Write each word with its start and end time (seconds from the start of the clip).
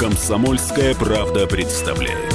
Комсомольская 0.00 0.94
правда 0.94 1.46
представляет. 1.46 2.32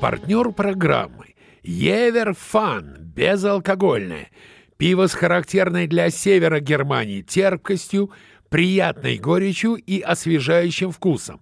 Партнер 0.00 0.50
программы 0.50 1.36
Евер 1.62 2.34
Фан 2.34 2.96
безалкогольное. 2.98 4.32
Пиво 4.78 5.06
с 5.06 5.14
характерной 5.14 5.86
для 5.86 6.10
севера 6.10 6.58
Германии 6.58 7.22
терпкостью, 7.22 8.10
приятной 8.48 9.18
горечью 9.18 9.74
и 9.76 10.00
освежающим 10.00 10.90
вкусом. 10.90 11.40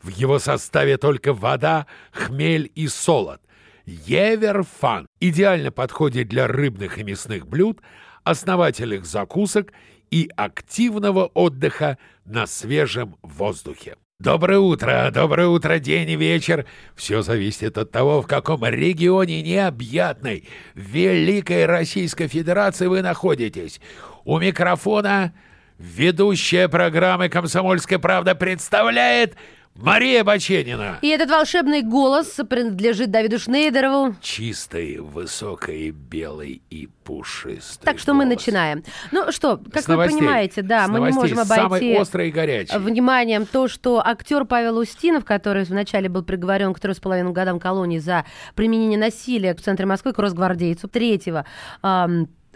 В 0.00 0.10
его 0.10 0.38
составе 0.38 0.98
только 0.98 1.32
вода, 1.32 1.88
хмель 2.12 2.70
и 2.76 2.86
солод. 2.86 3.40
Еверфан 3.86 5.06
идеально 5.20 5.70
подходит 5.70 6.28
для 6.28 6.48
рыбных 6.48 6.98
и 6.98 7.04
мясных 7.04 7.46
блюд, 7.46 7.80
основательных 8.24 9.06
закусок 9.06 9.72
и 10.10 10.28
активного 10.36 11.26
отдыха 11.26 11.96
на 12.24 12.46
свежем 12.46 13.16
воздухе. 13.22 13.96
Доброе 14.18 14.58
утро, 14.58 15.10
доброе 15.14 15.46
утро, 15.46 15.78
день 15.78 16.10
и 16.10 16.16
вечер. 16.16 16.66
Все 16.96 17.22
зависит 17.22 17.78
от 17.78 17.92
того, 17.92 18.22
в 18.22 18.26
каком 18.26 18.64
регионе 18.64 19.42
необъятной 19.42 20.48
Великой 20.74 21.66
Российской 21.66 22.26
Федерации 22.26 22.86
вы 22.86 23.02
находитесь. 23.02 23.80
У 24.24 24.38
микрофона 24.38 25.34
ведущая 25.78 26.68
программы 26.68 27.28
«Комсомольская 27.28 27.98
правда» 27.98 28.34
представляет 28.34 29.36
Мария 29.78 30.24
Баченина. 30.24 30.98
И 31.02 31.08
этот 31.08 31.30
волшебный 31.30 31.82
голос 31.82 32.38
принадлежит 32.48 33.10
Давиду 33.10 33.38
Шнейдерову. 33.38 34.14
Чистый, 34.22 34.98
высокий, 35.00 35.90
белый 35.90 36.62
и 36.70 36.88
пушистый 37.04 37.84
Так 37.84 37.98
что 37.98 38.14
мы 38.14 38.24
голос. 38.24 38.38
начинаем. 38.38 38.82
Ну 39.12 39.30
что, 39.32 39.60
как 39.70 39.82
С 39.82 39.86
вы 39.88 39.94
новостей. 39.94 40.18
понимаете, 40.18 40.62
да, 40.62 40.86
С 40.86 40.88
мы 40.88 40.94
не 40.94 41.00
новостей. 41.10 41.20
можем 41.20 41.38
обойти 41.40 41.62
Самый 41.62 42.00
острый 42.00 42.28
и 42.28 42.32
горячий. 42.32 42.78
вниманием 42.78 43.44
то, 43.46 43.68
что 43.68 44.02
актер 44.04 44.44
Павел 44.46 44.78
Устинов, 44.78 45.24
который 45.24 45.64
вначале 45.64 46.08
был 46.08 46.22
приговорен 46.22 46.72
к 46.72 46.80
трех 46.80 46.96
с 46.96 47.00
половиной 47.00 47.32
годам 47.32 47.60
колонии 47.60 47.98
за 47.98 48.24
применение 48.54 48.98
насилия 48.98 49.54
в 49.54 49.60
центре 49.60 49.84
Москвы 49.86 50.12
к 50.14 50.18
росгвардейцу 50.18 50.88
3 50.88 51.22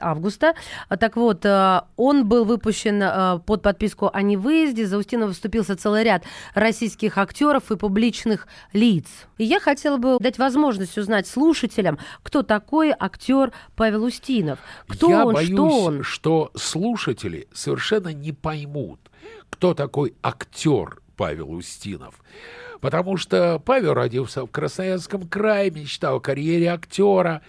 августа. 0.01 0.55
А, 0.89 0.97
Так 0.97 1.17
вот, 1.17 1.45
э, 1.45 1.81
он 1.97 2.27
был 2.27 2.45
выпущен 2.45 3.03
э, 3.03 3.39
под 3.47 3.63
подписку 3.63 4.11
о 4.13 4.23
невыезде. 4.23 4.87
За 4.87 4.99
Устинова 4.99 5.33
вступился 5.33 5.77
целый 5.77 6.05
ряд 6.05 6.25
российских 6.55 7.19
актеров 7.19 7.71
и 7.71 7.77
публичных 7.77 8.49
лиц. 8.73 9.07
И 9.39 9.45
я 9.45 9.61
хотела 9.61 9.97
бы 9.97 10.19
дать 10.21 10.39
возможность 10.39 10.99
узнать 10.99 11.27
слушателям, 11.27 11.99
кто 12.23 12.43
такой 12.43 12.95
актер 12.99 13.53
Павел 13.77 14.05
Устинов. 14.05 14.59
Кто 14.89 15.11
Я 15.11 15.27
он, 15.27 15.35
боюсь, 15.35 15.51
что 15.51 15.69
он. 15.85 16.03
что 16.03 16.51
слушатели 16.55 17.49
совершенно 17.53 18.09
не 18.13 18.33
поймут, 18.33 19.01
кто 19.51 19.75
такой 19.75 20.15
актер 20.23 21.01
Павел 21.17 21.53
Устинов. 21.53 22.15
Потому 22.81 23.19
что 23.19 23.61
Павел 23.63 23.93
родился 23.93 24.47
в 24.47 24.51
Красноярском 24.51 25.29
крае, 25.29 25.71
мечтал 25.71 26.17
о 26.17 26.21
карьере 26.21 26.71
актера, 26.71 27.43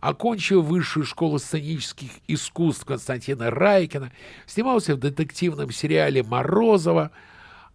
окончил 0.00 0.62
высшую 0.62 1.04
школу 1.04 1.38
сценических 1.38 2.10
искусств 2.26 2.84
Константина 2.84 3.50
Райкина, 3.50 4.12
снимался 4.46 4.94
в 4.94 4.98
детективном 4.98 5.70
сериале 5.70 6.22
«Морозова», 6.22 7.10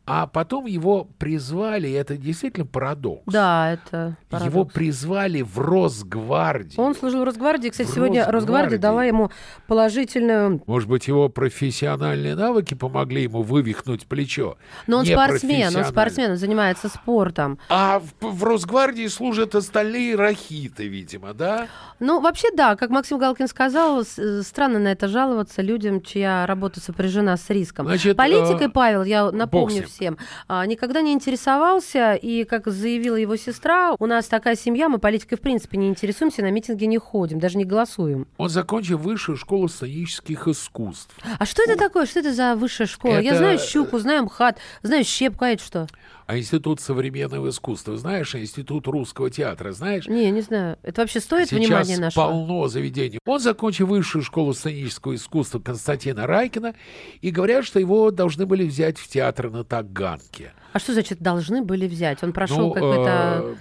а 0.08 0.28
потом 0.28 0.66
его 0.66 1.06
призвали, 1.18 1.88
и 1.88 1.92
это 1.94 2.16
действительно 2.16 2.66
парадокс. 2.66 3.24
Да, 3.26 3.74
это 3.74 4.18
Его 4.32 4.40
парадокс. 4.66 4.74
призвали 4.74 5.42
в 5.42 5.58
Росгвардию. 5.58 6.80
Он 6.80 6.94
служил 6.94 7.22
в 7.22 7.24
Росгвардии. 7.24 7.70
Кстати, 7.70 7.88
В 7.88 7.94
сегодня 7.94 8.20
Росгвардии. 8.22 8.36
Росгвардия 8.36 8.78
дала 8.78 9.04
ему 9.04 9.32
положительную... 9.68 10.62
Может 10.68 10.90
быть, 10.90 11.08
его 11.08 11.30
профессиональные 11.30 12.36
навыки 12.36 12.76
помогли 12.76 13.24
ему 13.24 13.42
вывихнуть 13.42 14.06
плечо. 14.06 14.58
Но 14.86 14.98
он 14.98 15.06
Не 15.06 15.14
спортсмен, 15.14 15.76
он 15.76 15.86
спортсмен, 15.86 16.32
он 16.32 16.38
занимается 16.38 16.88
спортом. 16.88 17.58
А 17.70 18.00
в, 18.00 18.28
в 18.28 18.44
Росгвардии 18.44 19.08
служат 19.08 19.56
остальные 19.56 20.16
рахиты, 20.16 20.88
видимо, 20.88 21.34
да? 21.34 21.68
Ну, 22.00 22.20
вообще, 22.22 22.50
да, 22.56 22.76
как 22.76 22.92
Максим 22.92 23.18
Галкин 23.18 23.48
сказал, 23.48 24.02
э, 24.02 24.42
странно 24.44 24.78
на 24.78 24.90
это 24.90 25.08
жаловаться 25.08 25.64
людям, 25.64 26.02
чья 26.02 26.46
работа 26.46 26.80
сопряжена 26.80 27.38
с 27.38 27.50
риском. 27.50 27.88
Значит, 27.88 28.18
Политикой 28.18 28.68
э, 28.68 28.70
Павел, 28.70 29.04
я 29.04 29.32
напомню 29.32 29.86
ним. 29.95 29.95
Всем, 29.96 30.18
а, 30.48 30.66
никогда 30.66 31.02
не 31.02 31.14
интересовался, 31.14 32.14
и, 32.16 32.44
как 32.44 32.68
заявила 32.68 33.16
его 33.16 33.36
сестра, 33.36 33.96
у 33.98 34.06
нас 34.06 34.28
такая 34.28 34.56
семья, 34.56 34.90
мы 34.90 34.98
политикой 35.00 35.36
в 35.36 35.42
принципе 35.42 35.78
не 35.78 35.88
интересуемся, 35.88 36.42
на 36.42 36.52
митинги 36.52 36.86
не 36.86 36.98
ходим, 36.98 37.40
даже 37.40 37.58
не 37.58 37.66
голосуем. 37.66 38.28
Он 38.38 38.50
закончил 38.50 38.98
высшую 38.98 39.38
школу 39.38 39.68
сценических 39.68 40.48
искусств. 40.48 41.16
А 41.40 41.46
что 41.46 41.64
это 41.64 41.78
такое? 41.78 42.06
Что 42.06 42.20
это 42.20 42.34
за 42.34 42.56
высшая 42.56 42.88
школа? 42.88 43.20
Я 43.20 43.32
Это- 43.32 43.38
знаю 43.38 43.60
Щуку, 43.60 44.00
знаю 44.00 44.24
МХАТ, 44.26 44.58
знаю 44.84 45.04
Щепку, 45.04 45.46
а 45.46 45.50
это 45.50 45.64
что? 45.64 45.88
А 46.28 46.40
Институт 46.40 46.82
современного 46.82 47.50
искусства, 47.50 47.98
знаешь, 47.98 48.34
Институт 48.34 48.88
русского 48.88 49.30
театра, 49.30 49.74
знаешь? 49.74 50.08
Не, 50.08 50.32
не 50.32 50.42
знаю. 50.42 50.80
Это 50.82 51.02
вообще 51.02 51.20
стоит 51.20 51.50
Сейчас 51.50 51.60
внимания 51.60 51.98
нашего? 52.00 52.24
полно 52.24 52.68
заведений. 52.68 53.20
Он 53.28 53.40
закончил 53.40 53.86
высшую 53.86 54.24
школу 54.24 54.56
сценического 54.56 55.14
искусства 55.14 55.60
Константина 55.60 56.26
Райкина, 56.26 56.74
и 57.22 57.30
говорят, 57.30 57.64
что 57.64 57.80
его 57.80 58.10
должны 58.10 58.48
были 58.48 58.66
взять 58.66 58.98
в 58.98 59.08
театр 59.08 59.52
на 59.52 59.64
Таганке. 59.94 60.54
А 60.74 60.80
что 60.80 60.94
значит 60.94 61.20
должны 61.20 61.62
были 61.64 61.88
взять? 61.88 62.24
Он 62.24 62.34
прошел 62.34 62.68
Ну, 62.68 62.74
какой-то... 62.74 63.42
э, 63.44 63.56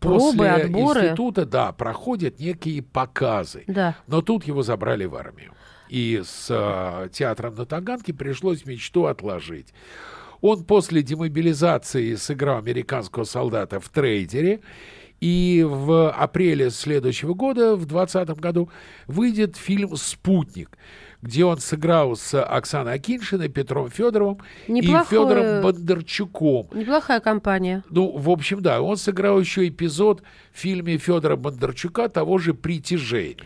пробы, 0.00 0.36
после 0.36 0.50
отборы? 0.50 1.00
института, 1.00 1.46
да, 1.46 1.72
проходят 1.72 2.38
некие 2.40 2.82
показы. 2.82 3.64
Да. 3.66 3.96
Но 4.06 4.22
тут 4.22 4.44
его 4.44 4.62
забрали 4.62 5.04
в 5.04 5.14
армию. 5.14 5.52
И 5.88 6.22
с 6.24 6.46
э, 6.50 7.08
театром 7.12 7.54
на 7.54 7.66
Таганке 7.66 8.12
пришлось 8.14 8.64
мечту 8.64 9.04
отложить. 9.06 9.74
Он 10.40 10.64
после 10.64 11.02
демобилизации 11.02 12.14
сыграл 12.14 12.58
американского 12.58 13.24
солдата 13.24 13.80
в 13.80 13.88
трейдере. 13.88 14.60
И 15.20 15.64
в 15.66 16.10
апреле 16.10 16.70
следующего 16.70 17.32
года, 17.34 17.76
в 17.76 17.86
2020 17.86 18.40
году, 18.40 18.68
выйдет 19.06 19.56
фильм 19.56 19.96
«Спутник», 19.96 20.76
где 21.24 21.44
он 21.46 21.58
сыграл 21.58 22.16
с 22.16 22.38
Оксаной 22.40 22.94
Акиншиной, 22.94 23.48
Петром 23.48 23.88
Федоровым 23.90 24.38
и 24.66 24.72
Неплохое- 24.72 25.04
Федором 25.08 25.62
Бондарчуком. 25.62 26.68
Неплохая 26.74 27.20
компания. 27.20 27.82
Ну, 27.88 28.14
в 28.16 28.28
общем, 28.28 28.60
да, 28.60 28.82
он 28.82 28.96
сыграл 28.98 29.40
еще 29.40 29.66
эпизод 29.66 30.22
в 30.54 30.58
фильме 30.58 30.98
Федора 30.98 31.34
Бондарчука 31.36 32.08
того 32.08 32.38
же 32.38 32.54
«Притяжение». 32.54 33.36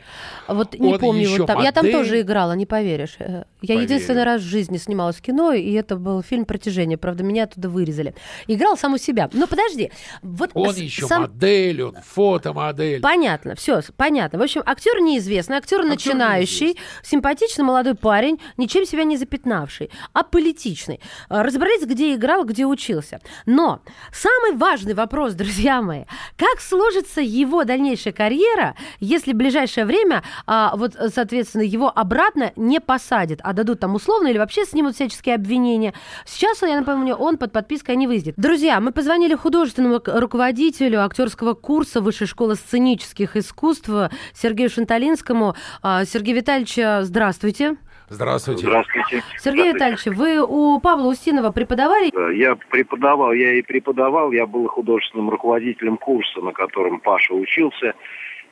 Вот 0.46 0.74
не 0.78 0.92
Он 0.92 0.98
помню, 1.00 1.28
вот 1.38 1.46
там. 1.46 1.62
я 1.62 1.72
там 1.72 1.84
модель. 1.86 1.98
тоже 1.98 2.20
играла, 2.20 2.52
не 2.52 2.66
поверишь. 2.66 3.16
Э, 3.18 3.44
Я 3.62 3.74
Поверю. 3.74 3.82
единственный 3.82 4.24
раз 4.24 4.42
в 4.42 4.44
жизни 4.44 4.76
снималась 4.76 5.16
в 5.16 5.22
кино, 5.22 5.52
и 5.52 5.72
это 5.72 5.96
был 5.96 6.22
фильм 6.22 6.44
«Протяжение». 6.44 6.98
Правда, 6.98 7.24
меня 7.24 7.44
оттуда 7.44 7.68
вырезали. 7.70 8.14
Играл 8.46 8.76
саму 8.76 8.98
себя. 8.98 9.30
Но 9.32 9.46
подожди. 9.46 9.90
Вот 10.22 10.50
Он 10.54 10.72
с- 10.74 10.76
еще 10.78 11.06
сам- 11.06 11.22
модель, 11.22 11.82
он 11.82 11.96
фотомодель. 12.04 13.00
Понятно, 13.00 13.54
все, 13.54 13.80
понятно. 13.96 14.38
В 14.38 14.42
общем, 14.42 14.62
актер 14.66 15.00
неизвестный, 15.00 15.56
актер 15.56 15.82
начинающий, 15.84 16.76
симпатичный 17.02 17.64
молодой 17.64 17.94
парень, 17.94 18.38
ничем 18.58 18.84
себя 18.84 19.04
не 19.04 19.16
запятнавший, 19.16 19.90
а 20.12 20.22
политичный. 20.24 21.00
Э, 21.30 21.40
Разобрались, 21.42 21.86
где 21.86 22.14
играл, 22.14 22.44
где 22.44 22.66
учился. 22.66 23.20
Но 23.46 23.80
самый 24.12 24.56
важный 24.56 24.92
вопрос, 24.94 25.32
друзья 25.34 25.80
мои, 25.82 26.04
как 26.36 26.60
сложится 26.98 27.20
его 27.20 27.64
дальнейшая 27.64 28.12
карьера, 28.12 28.74
если 29.00 29.32
в 29.32 29.36
ближайшее 29.36 29.84
время, 29.84 30.22
а, 30.46 30.74
вот, 30.76 30.94
э, 30.96 31.08
соответственно, 31.14 31.62
его 31.62 31.92
обратно 31.94 32.52
не 32.56 32.80
посадят, 32.80 33.40
а 33.42 33.52
дадут 33.52 33.80
там 33.80 33.94
условно 33.94 34.28
или 34.28 34.38
вообще 34.38 34.64
снимут 34.64 34.94
всяческие 34.94 35.34
обвинения. 35.36 35.94
Сейчас, 36.26 36.62
я 36.62 36.78
напомню, 36.78 37.14
он 37.14 37.36
под 37.38 37.52
подпиской 37.52 37.96
не 37.96 38.06
выйдет. 38.06 38.34
Друзья, 38.36 38.80
мы 38.80 38.92
позвонили 38.92 39.34
художественному 39.34 40.00
руководителю 40.04 41.04
актерского 41.04 41.54
курса 41.54 42.00
Высшей 42.00 42.26
школы 42.26 42.56
сценических 42.56 43.36
искусств 43.36 43.90
Сергею 44.34 44.70
Шанталинскому. 44.70 45.54
А, 45.82 46.04
Сергей 46.04 46.34
Витальевич, 46.34 46.78
а, 46.78 47.02
здравствуйте. 47.04 47.76
Здравствуйте. 48.10 48.66
Здравствуйте. 48.66 49.22
Сергей 49.38 49.72
Здравствуйте. 49.72 49.72
Витальевич, 49.72 50.06
вы 50.06 50.38
у 50.40 50.80
Павла 50.80 51.08
Устинова 51.08 51.52
преподавали? 51.52 52.10
Да, 52.12 52.30
Я 52.30 52.56
преподавал, 52.56 53.32
я 53.32 53.54
и 53.54 53.62
преподавал, 53.62 54.32
я 54.32 54.46
был 54.46 54.66
художественным 54.68 55.30
руководителем 55.30 55.96
курса, 55.98 56.40
на 56.40 56.52
котором 56.52 57.00
Паша 57.00 57.34
учился. 57.34 57.94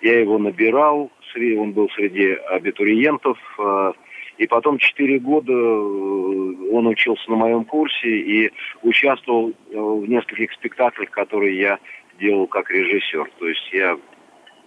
Я 0.03 0.21
его 0.21 0.39
набирал, 0.39 1.11
он 1.59 1.73
был 1.73 1.89
среди 1.91 2.33
абитуриентов. 2.51 3.39
э, 3.59 3.93
И 4.39 4.47
потом 4.47 4.79
четыре 4.79 5.19
года 5.19 5.53
э, 5.53 6.73
он 6.73 6.87
учился 6.87 7.31
на 7.31 7.37
моем 7.37 7.65
курсе 7.65 8.09
и 8.09 8.53
участвовал 8.83 9.51
э, 9.51 9.53
в 9.79 10.09
нескольких 10.09 10.53
спектаклях, 10.53 11.11
которые 11.11 11.59
я 11.59 11.79
делал 12.19 12.47
как 12.47 12.71
режиссер. 12.71 13.31
То 13.39 13.49
есть 13.49 13.73
я 13.73 13.99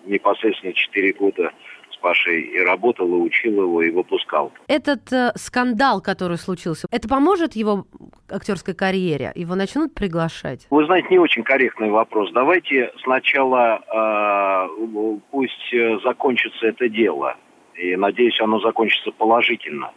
непосредственно 0.05 0.73
4 0.73 1.13
года 1.13 1.51
с 1.91 1.97
Пашей 1.97 2.41
и 2.41 2.59
работал, 2.59 3.07
и 3.07 3.19
учил 3.19 3.61
его, 3.61 3.81
и 3.81 3.89
выпускал. 3.89 4.51
Этот 4.67 5.11
э, 5.11 5.31
скандал, 5.35 6.01
который 6.01 6.37
случился, 6.37 6.87
это 6.91 7.07
поможет 7.07 7.55
его 7.55 7.85
актерской 8.29 8.73
карьере? 8.73 9.31
Его 9.35 9.55
начнут 9.55 9.93
приглашать? 9.93 10.67
Вы 10.69 10.85
знаете, 10.85 11.07
не 11.09 11.19
очень 11.19 11.43
корректный 11.43 11.89
вопрос. 11.89 12.31
Давайте 12.33 12.91
сначала 13.03 13.81
э, 13.93 15.17
пусть 15.31 15.73
э, 15.73 15.99
закончится 16.03 16.67
это 16.67 16.89
дело. 16.89 17.35
И 17.75 17.95
надеюсь, 17.95 18.39
оно 18.41 18.59
закончится 18.59 19.11
положительно. 19.11 19.91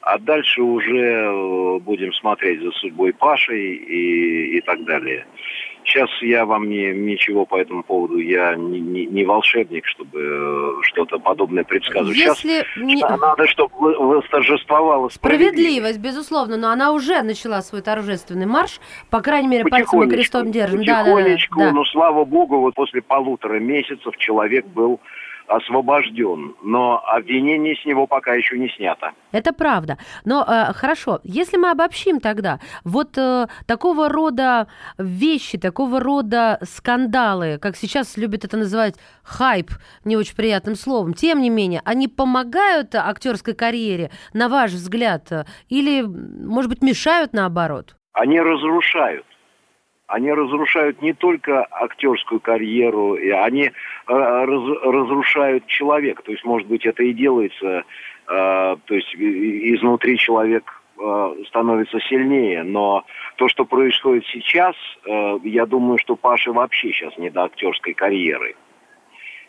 А 0.00 0.18
дальше 0.18 0.62
уже 0.62 0.96
э, 0.96 1.78
будем 1.80 2.12
смотреть 2.14 2.62
за 2.62 2.70
судьбой 2.72 3.12
Паши 3.12 3.58
и, 3.58 4.56
и 4.56 4.60
так 4.62 4.84
далее. 4.84 5.26
Сейчас 5.88 6.10
я 6.20 6.44
вам 6.44 6.68
не, 6.68 6.92
ничего 6.92 7.46
по 7.46 7.56
этому 7.56 7.82
поводу, 7.82 8.18
я 8.18 8.54
не, 8.56 8.78
не, 8.78 9.06
не 9.06 9.24
волшебник, 9.24 9.86
чтобы 9.86 10.20
э, 10.20 10.72
что-то 10.82 11.18
подобное 11.18 11.64
предсказывать. 11.64 12.14
Если 12.14 12.62
Сейчас 12.74 12.76
не... 12.76 13.02
надо, 13.02 13.46
чтобы 13.46 13.96
восторжествовала 13.96 15.08
справедливость. 15.08 15.54
Справедливость, 15.54 15.98
безусловно, 15.98 16.56
но 16.58 16.68
она 16.70 16.92
уже 16.92 17.22
начала 17.22 17.62
свой 17.62 17.80
торжественный 17.80 18.44
марш, 18.44 18.80
по 19.08 19.22
крайней 19.22 19.48
мере, 19.48 19.64
пальцем 19.64 20.02
и 20.02 20.10
крестом 20.10 20.52
держим. 20.52 20.80
Потихонечку, 20.80 21.58
да, 21.58 21.64
да, 21.64 21.70
да. 21.70 21.76
но 21.76 21.84
слава 21.86 22.24
богу, 22.26 22.60
вот 22.60 22.74
после 22.74 23.00
полутора 23.00 23.58
месяцев 23.58 24.14
человек 24.18 24.66
был 24.66 25.00
освобожден, 25.48 26.54
но 26.62 27.02
обвинение 27.06 27.74
с 27.74 27.84
него 27.84 28.06
пока 28.06 28.34
еще 28.34 28.58
не 28.58 28.68
снято. 28.68 29.12
Это 29.32 29.52
правда. 29.52 29.98
Но 30.24 30.44
э, 30.46 30.72
хорошо, 30.74 31.20
если 31.24 31.56
мы 31.56 31.70
обобщим 31.70 32.20
тогда, 32.20 32.60
вот 32.84 33.16
э, 33.16 33.46
такого 33.66 34.08
рода 34.08 34.68
вещи, 34.98 35.58
такого 35.58 36.00
рода 36.00 36.58
скандалы, 36.62 37.58
как 37.58 37.76
сейчас 37.76 38.16
любят 38.16 38.44
это 38.44 38.56
называть 38.56 38.96
хайп, 39.22 39.70
не 40.04 40.16
очень 40.16 40.36
приятным 40.36 40.74
словом, 40.74 41.14
тем 41.14 41.40
не 41.40 41.50
менее, 41.50 41.80
они 41.84 42.08
помогают 42.08 42.94
актерской 42.94 43.54
карьере, 43.54 44.10
на 44.32 44.48
ваш 44.48 44.72
взгляд, 44.72 45.30
или, 45.68 46.02
может 46.02 46.70
быть, 46.70 46.82
мешают 46.82 47.32
наоборот? 47.32 47.96
Они 48.12 48.40
разрушают 48.40 49.24
они 50.08 50.32
разрушают 50.32 51.00
не 51.02 51.12
только 51.12 51.66
актерскую 51.70 52.40
карьеру, 52.40 53.14
они 53.14 53.64
э, 53.64 53.70
раз, 54.06 54.62
разрушают 54.82 55.66
человека. 55.66 56.22
То 56.22 56.32
есть, 56.32 56.44
может 56.44 56.66
быть, 56.66 56.86
это 56.86 57.02
и 57.02 57.12
делается, 57.12 57.66
э, 57.66 57.82
то 58.26 58.94
есть 58.94 59.14
изнутри 59.14 60.16
человек 60.16 60.82
э, 60.98 61.34
становится 61.48 62.00
сильнее, 62.00 62.62
но 62.62 63.04
то, 63.36 63.48
что 63.48 63.64
происходит 63.66 64.24
сейчас, 64.32 64.74
я 65.44 65.66
думаю, 65.66 65.98
что 65.98 66.16
Паша 66.16 66.52
вообще 66.52 66.90
сейчас 66.90 67.16
не 67.18 67.30
до 67.30 67.44
актерской 67.44 67.92
карьеры. 67.92 68.56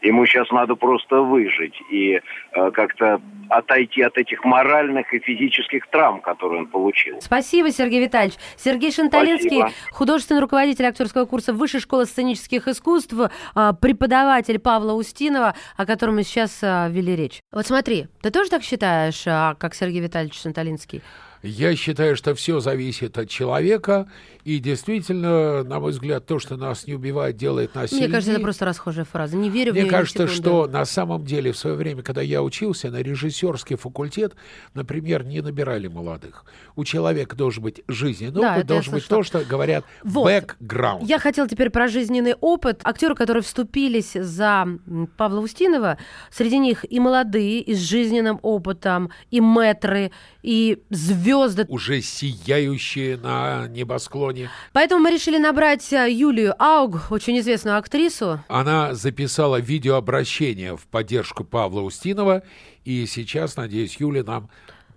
Ему 0.01 0.25
сейчас 0.25 0.49
надо 0.51 0.75
просто 0.75 1.21
выжить 1.21 1.75
и 1.91 2.21
э, 2.53 2.71
как-то 2.71 3.21
отойти 3.49 4.01
от 4.01 4.17
этих 4.17 4.45
моральных 4.45 5.13
и 5.13 5.19
физических 5.19 5.87
травм, 5.87 6.21
которые 6.21 6.61
он 6.61 6.67
получил. 6.67 7.19
Спасибо, 7.19 7.71
Сергей 7.71 8.01
Витальевич. 8.03 8.37
Сергей 8.55 8.91
Шанталинский, 8.91 9.59
Спасибо. 9.59 9.71
художественный 9.91 10.41
руководитель 10.41 10.85
актерского 10.85 11.25
курса 11.25 11.53
Высшей 11.53 11.79
школы 11.79 12.05
сценических 12.05 12.67
искусств, 12.67 13.13
э, 13.13 13.71
преподаватель 13.81 14.59
Павла 14.59 14.93
Устинова, 14.93 15.55
о 15.75 15.85
котором 15.85 16.15
мы 16.15 16.23
сейчас 16.23 16.59
э, 16.61 16.87
вели 16.89 17.15
речь. 17.15 17.41
Вот 17.51 17.65
смотри, 17.65 18.07
ты 18.21 18.29
тоже 18.29 18.49
так 18.49 18.63
считаешь, 18.63 19.25
э, 19.25 19.55
как 19.59 19.73
Сергей 19.73 20.01
Витальевич 20.01 20.39
Шанталинский? 20.39 21.01
Я 21.41 21.75
считаю, 21.75 22.17
что 22.17 22.35
все 22.35 22.59
зависит 22.59 23.17
от 23.17 23.29
человека, 23.29 24.09
и 24.43 24.59
действительно, 24.59 25.63
на 25.63 25.79
мой 25.79 25.91
взгляд, 25.91 26.25
то, 26.25 26.37
что 26.37 26.57
нас 26.57 26.85
не 26.85 26.93
убивает, 26.93 27.37
делает 27.37 27.75
нас 27.75 27.91
Мне 27.91 28.07
кажется, 28.09 28.31
это 28.31 28.41
просто 28.41 28.65
расхожая 28.65 29.05
фраза. 29.05 29.37
Не 29.37 29.49
верю 29.49 29.71
Мне 29.71 29.81
в 29.81 29.83
нее 29.85 29.91
кажется, 29.91 30.27
что 30.27 30.67
на 30.67 30.83
самом 30.83 31.23
деле 31.23 31.53
в 31.53 31.57
свое 31.57 31.77
время, 31.77 32.03
когда 32.03 32.21
я 32.21 32.43
учился 32.43 32.89
на 32.89 32.97
режиссерский 32.97 33.77
факультет, 33.77 34.35
например, 34.73 35.23
не 35.23 35.41
набирали 35.41 35.87
молодых. 35.87 36.43
У 36.75 36.83
человека 36.83 37.37
должен 37.37 37.63
быть 37.63 37.83
жизненный 37.87 38.41
да, 38.41 38.55
опыт, 38.55 38.67
должен 38.67 38.93
быть 38.93 39.07
то, 39.07 39.23
что 39.23 39.39
говорят 39.45 39.85
вот. 40.03 40.25
бэкграунд. 40.25 41.07
Я 41.07 41.19
хотела 41.19 41.47
теперь 41.47 41.69
про 41.69 41.87
жизненный 41.87 42.33
опыт. 42.33 42.81
Актеры, 42.83 43.15
которые 43.15 43.43
вступились 43.43 44.11
за 44.13 44.67
Павла 45.15 45.39
Устинова, 45.39 45.97
среди 46.31 46.57
них 46.57 46.85
и 46.89 46.99
молодые, 46.99 47.61
и 47.61 47.73
с 47.73 47.79
жизненным 47.79 48.39
опытом, 48.41 49.09
и 49.31 49.39
мэтры, 49.39 50.11
и 50.43 50.83
звезды. 50.89 51.28
Уже 51.69 52.01
сияющие 52.01 53.17
на 53.17 53.67
небосклоне. 53.67 54.49
Поэтому 54.73 55.03
мы 55.03 55.11
решили 55.11 55.37
набрать 55.37 55.91
э, 55.93 56.11
Юлию 56.11 56.53
Ауг, 56.59 57.11
очень 57.11 57.39
известную 57.39 57.77
актрису. 57.77 58.39
Она 58.47 58.93
записала 58.93 59.59
видеообращение 59.59 60.75
в 60.75 60.87
поддержку 60.87 61.43
Павла 61.43 61.81
Устинова, 61.81 62.43
и 62.85 63.05
сейчас, 63.05 63.57
надеюсь, 63.57 63.97
Юля 63.99 64.23
нам 64.23 64.49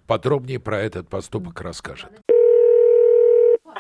подробнее 0.07 0.61
про 0.61 0.81
этот 0.81 1.09
поступок 1.09 1.61
расскажет. 1.61 2.11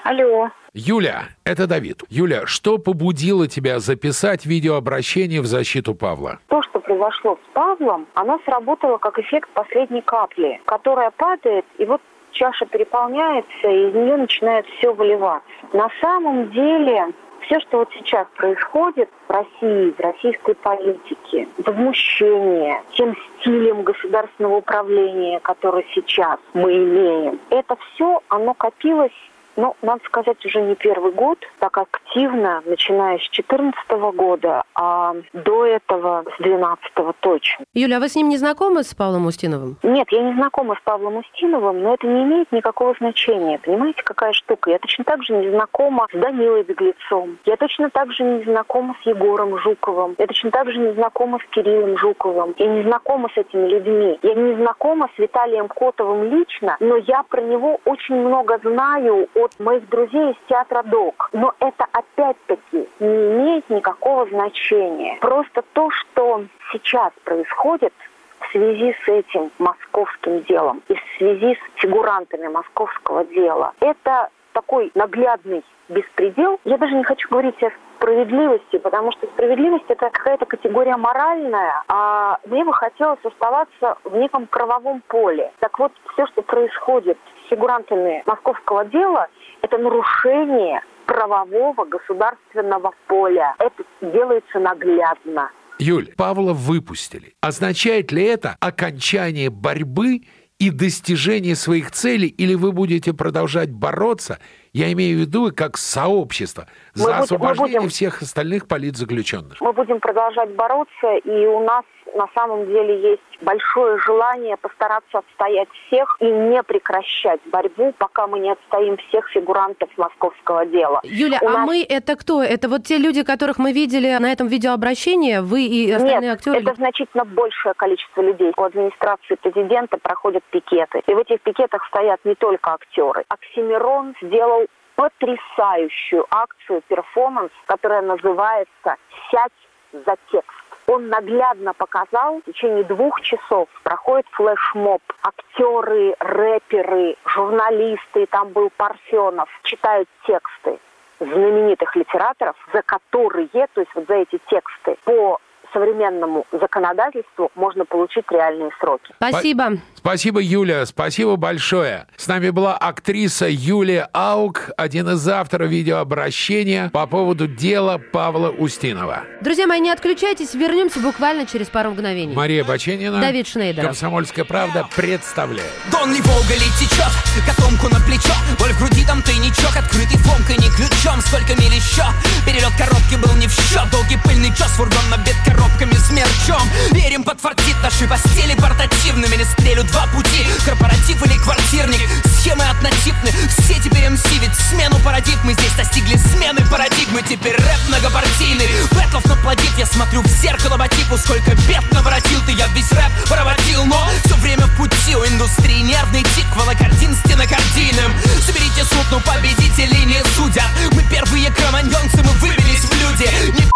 Алло. 0.05 0.50
Юля, 0.75 1.28
это 1.44 1.66
Давид. 1.66 2.02
Юля, 2.08 2.46
что 2.46 2.78
побудило 2.78 3.46
тебя 3.46 3.78
записать 3.78 4.46
видеообращение 4.46 5.40
в 5.40 5.46
защиту 5.46 5.94
Павла? 5.94 6.40
То, 6.48 6.62
что 6.62 6.81
произошло 6.81 7.37
с 7.37 7.55
Павлом, 7.55 8.08
оно 8.14 8.40
сработало 8.44 8.98
как 8.98 9.19
эффект 9.19 9.48
последней 9.55 10.02
капли, 10.02 10.60
которая 10.64 11.10
падает, 11.12 11.64
и 11.78 11.84
вот 11.84 12.00
чаша 12.32 12.67
переполняется, 12.67 13.69
и 13.69 13.88
из 13.88 13.94
нее 13.94 14.17
начинает 14.17 14.67
все 14.67 14.93
выливаться. 14.93 15.49
На 15.73 15.88
самом 16.00 16.50
деле 16.50 17.08
все, 17.43 17.61
что 17.61 17.79
вот 17.79 17.88
сейчас 17.94 18.26
происходит 18.37 19.08
в 19.29 19.32
России, 19.32 19.90
в 19.90 20.00
российской 20.00 20.55
политике, 20.55 21.49
возмущение 21.58 22.82
тем 22.93 23.17
стилем 23.40 23.82
государственного 23.82 24.56
управления, 24.56 25.40
который 25.40 25.87
сейчас 25.94 26.38
мы 26.55 26.73
имеем, 26.76 27.40
это 27.50 27.76
все, 27.76 28.23
оно 28.29 28.55
копилось 28.55 29.12
ну, 29.56 29.76
надо 29.82 30.04
сказать, 30.04 30.44
уже 30.44 30.60
не 30.60 30.75
первый 30.75 31.12
год, 31.12 31.38
так 31.58 31.76
активно, 31.78 32.62
начиная 32.66 33.19
с 33.19 33.31
2014 33.31 33.90
года, 34.14 34.62
а 34.75 35.14
до 35.32 35.66
этого 35.66 36.25
с 36.34 36.43
2012 36.43 37.16
точно. 37.20 37.64
Юля, 37.75 37.96
а 37.96 38.00
вы 38.00 38.08
с 38.08 38.16
ним 38.16 38.28
не 38.28 38.37
знакомы, 38.37 38.82
с 38.82 38.94
Павлом 38.94 39.26
Устиновым? 39.26 39.76
Нет, 39.82 40.08
я 40.10 40.22
не 40.22 40.34
знакома 40.34 40.75
с 40.75 40.84
Павлом 40.84 41.16
Устиновым, 41.16 41.82
но 41.82 41.94
это 41.94 42.06
не 42.06 42.22
имеет 42.25 42.50
никакого 42.52 42.94
значения. 42.99 43.58
Понимаете, 43.58 44.02
какая 44.02 44.32
штука? 44.32 44.70
Я 44.70 44.78
точно 44.78 45.04
так 45.04 45.22
же 45.22 45.34
не 45.34 45.50
знакома 45.50 46.06
с 46.12 46.19
Данилой 46.19 46.62
Беглецом. 46.62 47.38
Я 47.44 47.56
точно 47.56 47.90
так 47.90 48.12
же 48.12 48.25
не 48.25 48.44
знакома 48.44 48.96
с 49.02 49.06
Егором 49.06 49.58
Жуковым. 49.58 50.14
Я 50.19 50.26
точно 50.26 50.50
так 50.50 50.70
же 50.70 50.78
не 50.78 50.93
знакома 50.93 51.38
с 51.38 51.55
Кириллом 51.55 51.96
Жуковым. 51.98 52.55
Я 52.58 52.66
не 52.66 52.82
знакома 52.82 53.28
с 53.34 53.38
этими 53.38 53.69
людьми. 53.69 54.19
Я 54.22 54.34
не 54.34 54.55
знакома 54.55 55.08
с 55.14 55.19
Виталием 55.19 55.69
Котовым 55.69 56.25
лично, 56.25 56.76
но 56.81 56.96
я 56.96 57.22
про 57.22 57.40
него 57.40 57.81
очень 57.84 58.16
много 58.16 58.58
знаю 58.62 59.28
от 59.44 59.58
моих 59.60 59.88
друзей 59.88 60.32
из 60.32 60.36
театра 60.48 60.82
ДОК. 60.82 61.30
Но 61.32 61.54
это 61.60 61.86
опять-таки 61.92 62.88
не 63.00 63.06
имеет 63.06 63.68
никакого 63.70 64.26
значения. 64.28 65.18
Просто 65.20 65.62
то, 65.72 65.90
что 65.90 66.44
сейчас 66.72 67.12
происходит 67.24 67.92
в 68.40 68.52
связи 68.52 68.94
с 69.04 69.08
этим 69.08 69.50
московским 69.58 70.43
делом 70.43 70.82
и 70.88 70.94
в 70.94 71.02
связи 71.19 71.55
с 71.55 71.81
фигурантами 71.81 72.48
московского 72.48 73.24
дела, 73.24 73.72
это 73.81 74.28
такой 74.52 74.90
наглядный 74.94 75.64
беспредел. 75.88 76.60
Я 76.64 76.78
даже 76.78 76.94
не 76.94 77.05
хочу 77.05 77.28
говорить 77.28 77.62
о 77.62 77.70
справедливости, 77.96 78.78
потому 78.78 79.12
что 79.12 79.26
справедливость 79.28 79.84
это 79.88 80.10
какая-то 80.10 80.44
категория 80.44 80.96
моральная, 80.96 81.82
а 81.88 82.38
мне 82.46 82.64
бы 82.64 82.72
хотелось 82.72 83.24
оставаться 83.24 83.96
в 84.05 84.17
неком 84.17 84.46
кровавом 84.46 85.02
поле. 85.06 85.52
Так 85.60 85.78
вот, 85.78 85.93
все, 86.12 86.26
что 86.26 86.43
происходит 86.43 87.19
фигурантами 87.52 88.22
московского 88.26 88.84
дела, 88.86 89.28
это 89.60 89.78
нарушение 89.78 90.80
правового 91.06 91.84
государственного 91.84 92.92
поля. 93.06 93.54
Это 93.58 93.82
делается 94.00 94.58
наглядно. 94.58 95.50
Юль, 95.78 96.14
Павла 96.16 96.52
выпустили. 96.52 97.34
Означает 97.40 98.12
ли 98.12 98.24
это 98.24 98.56
окончание 98.60 99.50
борьбы 99.50 100.22
и 100.58 100.70
достижение 100.70 101.56
своих 101.56 101.90
целей, 101.90 102.28
или 102.28 102.54
вы 102.54 102.72
будете 102.72 103.12
продолжать 103.12 103.70
бороться 103.70 104.38
я 104.72 104.90
имею 104.92 105.18
в 105.18 105.20
виду 105.20 105.52
как 105.54 105.76
сообщество 105.76 106.66
за 106.94 107.10
мы 107.10 107.16
освобождение 107.18 107.80
будем, 107.80 107.90
всех 107.90 108.22
остальных 108.22 108.66
политзаключенных. 108.68 109.60
Мы 109.60 109.72
будем 109.72 110.00
продолжать 110.00 110.54
бороться, 110.54 111.16
и 111.24 111.46
у 111.46 111.60
нас 111.60 111.84
на 112.14 112.28
самом 112.34 112.66
деле 112.66 113.00
есть 113.00 113.22
большое 113.40 113.98
желание 113.98 114.56
постараться 114.56 115.18
отстоять 115.18 115.68
всех 115.86 116.16
и 116.20 116.26
не 116.26 116.62
прекращать 116.62 117.40
борьбу, 117.46 117.92
пока 117.98 118.26
мы 118.26 118.38
не 118.40 118.50
отстоим 118.50 118.96
всех 119.08 119.28
фигурантов 119.28 119.88
московского 119.96 120.66
дела. 120.66 121.00
Юля, 121.04 121.38
У 121.40 121.48
а 121.48 121.52
нас... 121.52 121.66
мы 121.66 121.82
это 121.82 122.16
кто? 122.16 122.42
Это 122.42 122.68
вот 122.68 122.84
те 122.84 122.98
люди, 122.98 123.22
которых 123.22 123.58
мы 123.58 123.72
видели 123.72 124.16
на 124.18 124.32
этом 124.32 124.46
видеообращении, 124.48 125.38
вы 125.38 125.62
и 125.62 125.90
остальные 125.90 126.30
Нет, 126.30 126.38
актеры? 126.38 126.60
это 126.60 126.74
значительно 126.74 127.24
большее 127.24 127.74
количество 127.74 128.20
людей. 128.22 128.52
У 128.56 128.62
администрации 128.62 129.34
президента 129.34 129.96
проходят 129.98 130.42
пикеты. 130.50 131.02
И 131.06 131.14
в 131.14 131.18
этих 131.18 131.40
пикетах 131.40 131.84
стоят 131.86 132.20
не 132.24 132.34
только 132.34 132.72
актеры. 132.74 133.24
Оксимирон 133.28 134.14
сделал 134.22 134.66
потрясающую 134.96 136.26
акцию, 136.30 136.82
перформанс, 136.88 137.50
которая 137.66 138.02
называется 138.02 138.96
«Сядь 139.30 139.52
за 139.92 140.16
текст». 140.30 140.61
Он 140.86 141.08
наглядно 141.08 141.72
показал, 141.74 142.41
в 142.41 142.53
течение 142.53 142.84
двух 142.84 143.20
часов 143.20 143.69
проходит 143.82 144.27
флешмоб. 144.32 145.01
Актеры, 145.22 146.15
рэперы, 146.19 147.17
журналисты, 147.24 148.27
там 148.27 148.48
был 148.51 148.70
Парфенов, 148.77 149.48
читают 149.62 150.08
тексты 150.27 150.79
знаменитых 151.20 151.94
литераторов, 151.96 152.56
за 152.72 152.82
которые, 152.82 153.48
то 153.48 153.81
есть 153.81 153.94
вот 153.94 154.06
за 154.08 154.15
эти 154.15 154.39
тексты, 154.48 154.96
по 155.05 155.39
современному 155.72 156.46
законодательству 156.52 157.50
можно 157.55 157.84
получить 157.84 158.24
реальные 158.31 158.70
сроки. 158.81 159.12
Спасибо. 159.17 159.79
Спасибо, 159.94 160.41
Юля, 160.41 160.84
спасибо 160.86 161.36
большое. 161.36 162.06
С 162.17 162.26
нами 162.26 162.50
была 162.50 162.76
актриса 162.76 163.46
Юлия 163.48 164.08
Аук, 164.12 164.70
один 164.76 165.08
из 165.10 165.26
авторов 165.29 165.69
видеообращения 165.69 166.91
по 166.91 167.06
поводу 167.06 167.46
дела 167.46 167.98
Павла 168.12 168.50
Устинова. 168.50 169.24
Друзья 169.41 169.67
мои, 169.67 169.81
не 169.81 169.91
отключайтесь, 169.91 170.55
вернемся 170.55 171.00
буквально 171.00 171.46
через 171.46 171.69
пару 171.69 171.91
мгновений. 171.91 172.34
Мария 172.34 172.64
Баченина. 172.64 173.20
Давид 173.20 173.46
Шнейдер. 173.46 173.84
Комсомольская 173.84 174.44
правда 174.44 174.86
представляет. 174.96 175.70
Дон 175.91 176.12
ли 176.12 176.20
Волга 176.20 176.55
ли 176.55 176.69
течет, 176.79 177.12
котомку 177.46 177.88
на 177.88 178.00
плечо 178.06 178.34
Боль 178.58 178.72
в 178.72 178.79
груди 178.79 179.05
там 179.06 179.22
тайничок, 179.22 179.76
открытый 179.76 180.19
фомкой 180.19 180.56
не 180.56 180.69
ключом 180.70 181.20
Сколько 181.20 181.55
миль 181.60 181.74
еще, 181.74 182.02
перелет 182.46 182.72
коробки 182.76 183.17
был 183.17 183.34
не 183.38 183.46
в 183.46 183.52
счет 183.52 183.88
Долгий 183.91 184.19
пыльный 184.24 184.50
час, 184.56 184.72
фургон 184.76 185.06
набит 185.10 185.36
коробками 185.62 185.94
с 185.94 186.10
мерчом. 186.10 186.69
Верим, 186.92 187.22
подфартит 187.22 187.76
наши 187.82 188.06
постели 188.06 188.54
портативными 188.54 189.36
Не 189.36 189.44
стрелю 189.44 189.84
два 189.84 190.06
пути, 190.08 190.46
корпоратив 190.64 191.24
или 191.24 191.38
квартирник 191.38 192.00
Схемы 192.38 192.64
однотипны, 192.64 193.31
все 193.48 193.74
теперь 193.74 194.08
МС 194.08 194.24
Ведь 194.40 194.54
смену 194.54 194.98
парадигмы 195.04 195.54
здесь 195.54 195.72
достигли 195.76 196.16
смены 196.16 196.60
парадигмы. 196.70 197.22
Теперь 197.22 197.56
рэп 197.56 197.81
многопартийный, 197.88 198.69
бэтлов 198.92 199.24
наплодив 199.26 199.78
Я 199.78 199.86
смотрю 199.86 200.22
в 200.22 200.26
зеркало 200.26 200.76
по 200.76 200.88
типу, 200.88 201.16
сколько 201.16 201.54
бед 201.69 201.84
наворотил 201.92 202.40
ты. 202.46 202.52
Я 202.52 202.66
весь 202.69 202.90
рэп 202.90 203.12
проводил, 203.28 203.84
но 203.84 204.08
все 204.24 204.34
время 204.36 204.66
в 204.66 204.76
пути. 204.76 205.14
У 205.16 205.24
индустрии 205.26 205.81
нервный 205.82 206.22
тик, 206.34 206.46
волокордин 206.56 207.14
стенокардийным. 207.24 208.12
Соберите 208.44 208.84
суд, 208.84 209.06
но 209.10 209.20
победителей 209.20 210.04
не 210.06 210.22
судят. 210.36 210.69
Мы 210.92 211.02
первые 211.04 211.50
кроманьонцы, 211.50 212.22
мы 212.22 212.32
выбились 212.40 212.84
в 212.84 213.00
люди. 213.00 213.31
Не 213.60 213.71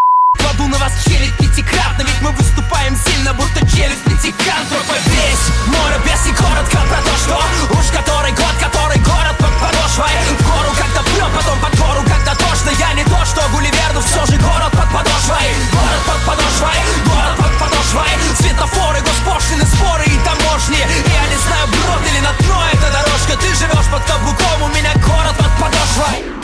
Кладу 0.47 0.69
на 0.69 0.79
вас 0.79 0.93
челюсть 1.05 1.37
пятикратно 1.39 2.03
Ведь 2.07 2.21
мы 2.23 2.31
выступаем 2.31 2.95
сильно, 2.95 3.35
будто 3.35 3.59
челюсть 3.67 4.05
пятикантропа 4.05 4.95
Весь 5.11 5.45
море 5.67 5.99
без 6.07 6.23
и 6.23 6.31
коротко 6.39 6.79
про 6.87 7.03
то, 7.03 7.15
что 7.19 7.35
Уж 7.75 7.87
который 7.91 8.31
год, 8.31 8.55
который 8.63 8.99
город 9.03 9.35
под 9.43 9.51
подошвой. 9.59 10.15
В 10.39 10.43
гору 10.47 10.71
когда 10.79 11.03
прет, 11.03 11.31
потом 11.35 11.59
под 11.59 11.75
гору 11.75 12.03
когда 12.07 12.33
тошно. 12.39 12.71
Я 12.79 12.95
не 12.95 13.03
то, 13.03 13.19
что 13.27 13.43
Гулливерду, 13.51 14.01
все 14.07 14.23
же 14.27 14.39
город 14.39 14.71
под 14.71 14.87
подошвой. 14.87 15.51
Город 15.75 16.03
под 16.07 16.21
подошвой, 16.23 16.79
город 17.11 17.37
под 17.43 17.53
подошвой. 17.59 18.13
Светофоры, 18.39 19.01
госпошлины, 19.03 19.67
споры 19.67 20.05
и 20.07 20.17
таможни. 20.23 20.79
Я 20.79 21.25
не 21.27 21.39
знаю, 21.43 21.67
брод 21.75 22.03
или 22.07 22.21
на 22.23 22.31
дно 22.39 22.63
эта 22.71 22.87
дорожка. 22.95 23.35
Ты 23.35 23.51
живешь 23.51 23.91
под 23.91 24.05
каблуком, 24.07 24.63
у 24.63 24.69
меня 24.71 24.95
город 25.03 25.35
под 25.35 25.51
подошвой 25.59 26.36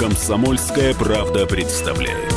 Комсомольская 0.00 0.94
правда 0.94 1.44
представляет. 1.44 2.32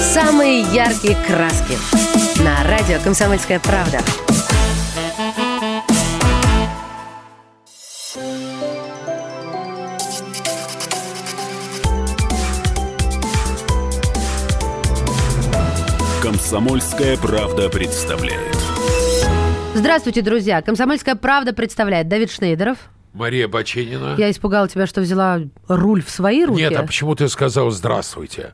Самые 0.00 0.62
яркие 0.72 1.14
краски. 1.26 1.76
На 2.42 2.64
радио 2.64 2.98
«Комсомольская 3.04 3.60
правда». 3.60 3.98
Комсомольская 16.52 17.16
правда 17.16 17.70
представляет. 17.70 18.54
Здравствуйте, 19.74 20.20
друзья. 20.20 20.60
«Комсомольская 20.60 21.14
правда» 21.14 21.54
представляет 21.54 22.08
Давид 22.08 22.30
Шнейдеров. 22.30 22.76
Мария 23.14 23.48
Баченина. 23.48 24.16
Я 24.18 24.30
испугала 24.30 24.68
тебя, 24.68 24.86
что 24.86 25.00
взяла 25.00 25.40
руль 25.66 26.02
в 26.02 26.10
свои 26.10 26.44
руки. 26.44 26.60
Нет, 26.60 26.76
а 26.76 26.82
почему 26.82 27.14
ты 27.14 27.30
сказал 27.30 27.70
«здравствуйте»? 27.70 28.52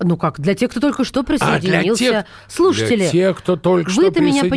Ну 0.00 0.16
как, 0.16 0.40
для 0.40 0.54
тех, 0.54 0.70
кто 0.70 0.80
только 0.80 1.04
что 1.04 1.20
А, 1.20 1.22
для 1.22 1.28
присоединился. 1.38 2.04
тех, 2.04 2.24
Слушатели, 2.48 2.96
для 2.96 3.10
тех, 3.10 3.38
кто 3.38 3.56
только 3.56 3.90
что 3.90 4.02
вы-то 4.02 4.20
меня 4.20 4.42
присоединился. 4.42 4.50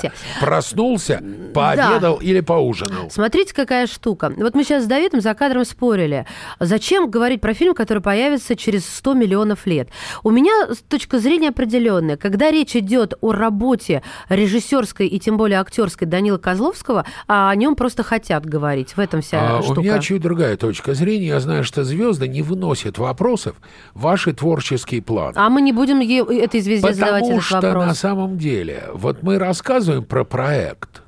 понимаете. 0.00 0.12
Проснулся, 0.40 1.22
пообедал 1.54 2.16
или 2.16 2.40
поужинал. 2.40 3.10
Смотрите, 3.10 3.54
какая 3.54 3.86
штука. 3.86 4.32
Вот 4.36 4.54
мы 4.54 4.64
сейчас 4.64 4.84
с 4.84 4.86
Давидом 4.86 5.20
за 5.20 5.32
кадром 5.34 5.64
спорили. 5.64 6.26
Зачем 6.58 7.08
говорить 7.08 7.40
про 7.40 7.54
фильм, 7.54 7.74
который 7.74 8.02
появится 8.02 8.56
через 8.56 8.84
100 8.96 9.14
миллионов 9.14 9.66
лет? 9.66 9.88
У 10.24 10.30
меня 10.30 10.68
точка 10.88 11.18
зрения 11.20 11.50
определенная. 11.50 12.16
Когда 12.16 12.50
речь 12.50 12.74
идет 12.74 13.14
о 13.20 13.32
работе 13.32 14.02
режиссерской 14.28 15.06
и 15.06 15.18
тем 15.20 15.36
более 15.36 15.60
актерской 15.60 16.06
Данила 16.08 16.38
Козловского, 16.38 17.06
а 17.28 17.50
о 17.50 17.54
нем 17.54 17.76
просто 17.76 18.02
хотят 18.02 18.44
говорить. 18.44 18.96
В 18.96 18.98
этом 19.00 19.20
вся 19.22 19.58
А 19.58 19.62
штука. 19.62 19.78
у 19.78 19.82
меня 19.82 19.98
чуть 20.00 20.20
другая 20.20 20.56
точка 20.56 20.94
зрения. 20.94 21.28
Я 21.28 21.40
знаю, 21.40 21.62
что 21.64 21.84
звезды 21.84 22.26
не 22.26 22.42
выносят 22.42 22.98
вопросов 22.98 23.54
ваши 23.94 24.32
творческие 24.32 24.79
планы. 25.00 25.34
А 25.36 25.48
мы 25.48 25.60
не 25.60 25.72
будем 25.72 26.00
этой 26.00 26.60
звезде 26.60 26.92
задавать 26.92 27.22
Потому 27.22 27.38
этот 27.38 27.44
что 27.44 27.60
вопрос. 27.60 27.86
на 27.86 27.94
самом 27.94 28.38
деле, 28.38 28.84
вот 28.92 29.22
мы 29.22 29.38
рассказываем 29.38 30.04
про 30.04 30.24
проект, 30.24 31.02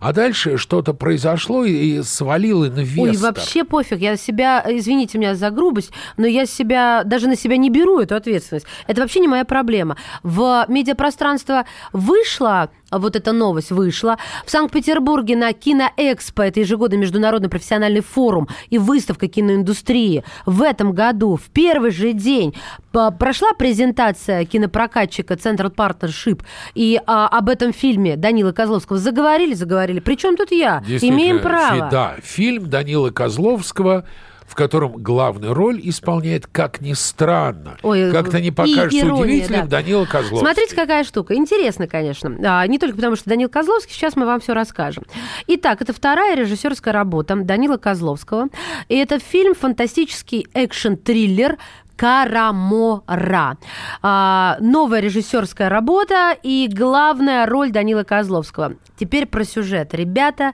а 0.00 0.12
дальше 0.12 0.56
что-то 0.58 0.94
произошло 0.94 1.64
и, 1.64 1.72
и 1.72 2.02
свалил 2.02 2.66
инвестор. 2.66 3.04
Ой, 3.04 3.16
вообще 3.16 3.64
пофиг. 3.64 3.98
Я 3.98 4.16
себя, 4.16 4.64
извините 4.68 5.18
меня 5.18 5.34
за 5.34 5.50
грубость, 5.50 5.90
но 6.16 6.26
я 6.26 6.46
себя, 6.46 7.02
даже 7.04 7.26
на 7.28 7.36
себя 7.36 7.56
не 7.56 7.70
беру 7.70 7.98
эту 7.98 8.14
ответственность. 8.14 8.66
Это 8.86 9.00
вообще 9.00 9.20
не 9.20 9.28
моя 9.28 9.44
проблема. 9.44 9.96
В 10.22 10.66
медиапространство 10.68 11.64
вышла, 11.92 12.70
вот 12.90 13.16
эта 13.16 13.32
новость 13.32 13.70
вышла, 13.70 14.18
в 14.44 14.50
Санкт-Петербурге 14.50 15.36
на 15.36 15.52
Киноэкспо, 15.52 16.42
это 16.42 16.60
ежегодный 16.60 16.98
международный 16.98 17.48
профессиональный 17.48 18.00
форум 18.00 18.48
и 18.70 18.78
выставка 18.78 19.28
киноиндустрии, 19.28 20.24
в 20.46 20.62
этом 20.62 20.92
году, 20.92 21.36
в 21.36 21.50
первый 21.50 21.90
же 21.90 22.12
день, 22.12 22.54
прошла 22.90 23.52
презентация 23.52 24.44
кинопрокатчика 24.44 25.34
Central 25.34 25.74
Partnership, 25.74 26.42
и 26.74 27.00
а, 27.06 27.28
об 27.28 27.48
этом 27.48 27.72
фильме 27.72 28.16
Данила 28.16 28.52
Козловского 28.52 28.98
заговорили, 28.98 29.54
заговорили. 29.54 30.00
Причем 30.00 30.36
тут 30.36 30.50
я? 30.50 30.82
Имеем 30.86 31.40
право. 31.40 31.88
Да, 31.90 32.16
фильм 32.22 32.68
Данила 32.68 33.10
Козловского, 33.10 34.04
в 34.48 34.54
котором 34.54 34.92
главную 34.94 35.52
роль 35.52 35.78
исполняет, 35.84 36.46
как 36.46 36.80
ни 36.80 36.94
странно, 36.94 37.76
Ой, 37.82 38.10
как-то 38.10 38.40
не 38.40 38.50
покажется 38.50 38.98
ирония, 38.98 39.22
удивительным, 39.22 39.68
да. 39.68 39.82
Данила 39.82 40.06
Козловский. 40.06 40.38
Смотрите, 40.38 40.74
какая 40.74 41.04
штука. 41.04 41.34
Интересно, 41.34 41.86
конечно. 41.86 42.34
А, 42.42 42.66
не 42.66 42.78
только 42.78 42.96
потому, 42.96 43.16
что 43.16 43.28
Данил 43.28 43.50
Козловский, 43.50 43.92
сейчас 43.92 44.16
мы 44.16 44.24
вам 44.24 44.40
все 44.40 44.54
расскажем. 44.54 45.04
Итак, 45.46 45.82
это 45.82 45.92
вторая 45.92 46.34
режиссерская 46.34 46.94
работа 46.94 47.36
Данила 47.36 47.76
Козловского. 47.76 48.48
И 48.88 48.96
это 48.96 49.18
фильм 49.18 49.54
фантастический 49.54 50.46
экшен-триллер 50.54 51.58
Карамора. 51.98 53.58
А, 54.02 54.56
новая 54.60 55.00
режиссерская 55.00 55.68
работа 55.68 56.36
и 56.44 56.70
главная 56.72 57.44
роль 57.44 57.72
Данила 57.72 58.04
Козловского. 58.04 58.74
Теперь 58.96 59.26
про 59.26 59.42
сюжет. 59.42 59.94
Ребята, 59.94 60.52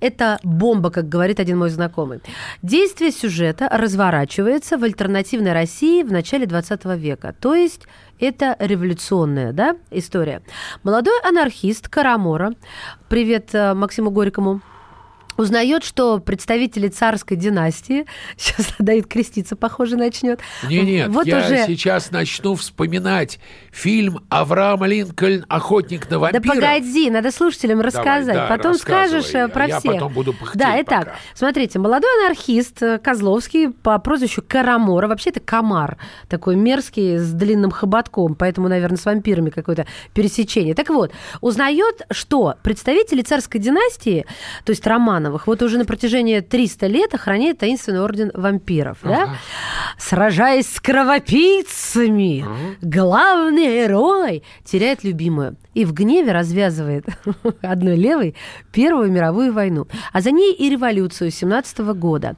это 0.00 0.38
бомба, 0.42 0.90
как 0.90 1.06
говорит 1.06 1.38
один 1.38 1.58
мой 1.58 1.68
знакомый. 1.68 2.22
Действие 2.62 3.12
сюжета 3.12 3.68
разворачивается 3.70 4.78
в 4.78 4.84
альтернативной 4.84 5.52
России 5.52 6.02
в 6.02 6.10
начале 6.10 6.46
20 6.46 6.86
века. 6.96 7.34
То 7.38 7.54
есть 7.54 7.82
это 8.18 8.56
революционная 8.58 9.52
да, 9.52 9.76
история. 9.90 10.40
Молодой 10.82 11.20
анархист 11.22 11.88
Карамора, 11.88 12.52
привет 13.10 13.54
э, 13.54 13.74
Максиму 13.74 14.10
Горькому, 14.10 14.62
узнает, 15.36 15.84
что 15.84 16.18
представители 16.18 16.88
царской 16.88 17.36
династии, 17.36 18.06
сейчас 18.36 18.68
Давид 18.78 19.06
креститься, 19.06 19.56
похоже, 19.56 19.96
начнет. 19.96 20.40
Не, 20.68 20.80
нет, 20.82 21.08
вот 21.08 21.26
я 21.26 21.38
уже... 21.38 21.66
сейчас 21.66 22.10
начну 22.10 22.54
вспоминать 22.54 23.38
фильм 23.72 24.20
Авраам 24.28 24.84
Линкольн 24.84 25.44
«Охотник 25.48 26.04
на 26.04 26.10
Да 26.10 26.18
вампиров». 26.18 26.46
погоди, 26.56 27.10
надо 27.10 27.30
слушателям 27.30 27.80
рассказать. 27.80 28.34
да, 28.34 28.46
потом 28.46 28.74
скажешь 28.74 29.34
э, 29.34 29.48
про 29.48 29.64
А 29.64 29.68
я 29.68 29.80
всех. 29.80 29.92
потом 29.94 30.12
буду 30.12 30.32
пыхтеть 30.32 30.60
Да, 30.60 30.80
итак, 30.80 31.04
пока. 31.06 31.16
смотрите, 31.34 31.78
молодой 31.78 32.10
анархист 32.24 32.82
э, 32.82 32.98
Козловский 32.98 33.70
по 33.70 33.98
прозвищу 33.98 34.42
Карамора, 34.46 35.08
вообще 35.08 35.30
это 35.30 35.40
комар, 35.40 35.98
такой 36.28 36.56
мерзкий 36.56 37.16
с 37.18 37.32
длинным 37.32 37.70
хоботком, 37.70 38.34
поэтому, 38.34 38.68
наверное, 38.68 38.98
с 38.98 39.04
вампирами 39.04 39.50
какое-то 39.50 39.86
пересечение. 40.14 40.74
Так 40.74 40.88
вот, 40.90 41.12
узнает, 41.40 42.02
что 42.10 42.54
представители 42.62 43.22
царской 43.22 43.60
династии, 43.60 44.26
то 44.64 44.70
есть 44.70 44.86
Романовы, 44.86 45.25
Романовых 45.26 45.46
вот 45.46 45.62
уже 45.62 45.78
на 45.78 45.84
протяжении 45.84 46.40
300 46.40 46.86
лет 46.86 47.14
охраняет 47.14 47.58
таинственный 47.58 48.00
орден 48.00 48.30
вампиров, 48.34 48.98
да? 49.02 49.36
Сражаясь 49.98 50.68
с 50.68 50.80
кровопийцами, 50.80 52.44
главный 52.80 53.84
герой 53.84 54.42
теряет 54.64 55.04
любимую 55.04 55.56
и 55.74 55.84
в 55.84 55.92
гневе 55.92 56.32
развязывает 56.32 57.06
одной 57.62 57.96
левой 57.96 58.34
Первую 58.72 59.10
мировую 59.10 59.52
войну, 59.52 59.86
а 60.12 60.20
за 60.20 60.30
ней 60.30 60.52
и 60.54 60.70
революцию 60.70 61.30
17 61.30 61.78
года. 61.94 62.36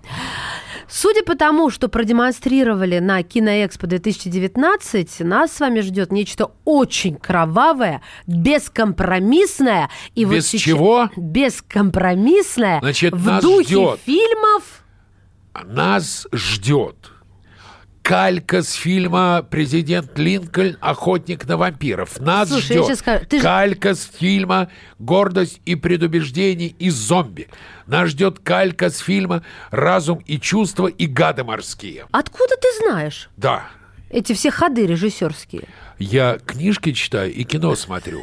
Судя 0.91 1.23
по 1.23 1.35
тому, 1.37 1.71
что 1.71 1.89
продемонстрировали 1.89 2.99
на 2.99 3.23
Киноэкспо 3.23 3.87
2019, 3.87 5.21
нас 5.21 5.53
с 5.53 5.61
вами 5.61 5.81
ждет 5.81 6.13
нечто 6.13 6.53
очень 6.65 7.17
кровавое, 7.17 8.01
бескомпромиссное. 8.27 9.91
И 10.15 10.25
Без 10.25 10.31
вот 10.31 10.45
сейчас- 10.45 10.63
чего? 10.63 11.11
Бескомпромиссное 11.17 12.81
Значит, 12.81 13.15
в 13.15 13.27
нас 13.27 13.43
духе 13.43 13.65
ждет. 13.65 14.01
фильмов. 14.07 14.85
Нас 15.65 16.27
ждет 16.33 16.97
калька 18.09 18.63
с 18.63 18.73
фильма 18.73 19.47
«Президент 19.51 20.17
Линкольн. 20.19 20.79
Охотник 20.81 21.47
на 21.47 21.59
вампиров». 21.59 22.19
Нас 22.19 22.49
Слушай, 22.49 22.77
я 22.77 22.83
ждет 22.83 22.87
щас 22.87 22.99
скажу, 23.01 23.25
ты 23.29 23.41
калька 23.43 23.95
с 23.95 24.11
фильма 24.19 24.71
«Гордость 24.99 25.61
и 25.67 25.75
предубеждение» 25.75 26.69
и 26.71 26.89
«Зомби». 26.89 27.49
Нас 27.87 28.09
ждет 28.09 28.39
калька 28.39 28.89
с 28.89 28.97
фильма 29.01 29.43
«Разум 29.71 30.23
и 30.25 30.41
чувства» 30.41 30.87
и 30.87 31.05
«Гады 31.07 31.45
морские». 31.45 32.07
Откуда 32.11 32.55
ты 32.57 32.69
знаешь 32.81 33.29
Да, 33.37 33.67
эти 34.09 34.33
все 34.33 34.51
ходы 34.51 34.87
режиссерские? 34.87 35.65
я 35.99 36.39
книжки 36.39 36.93
читаю 36.93 37.31
и 37.31 37.45
кино 37.45 37.75
смотрю. 37.77 38.23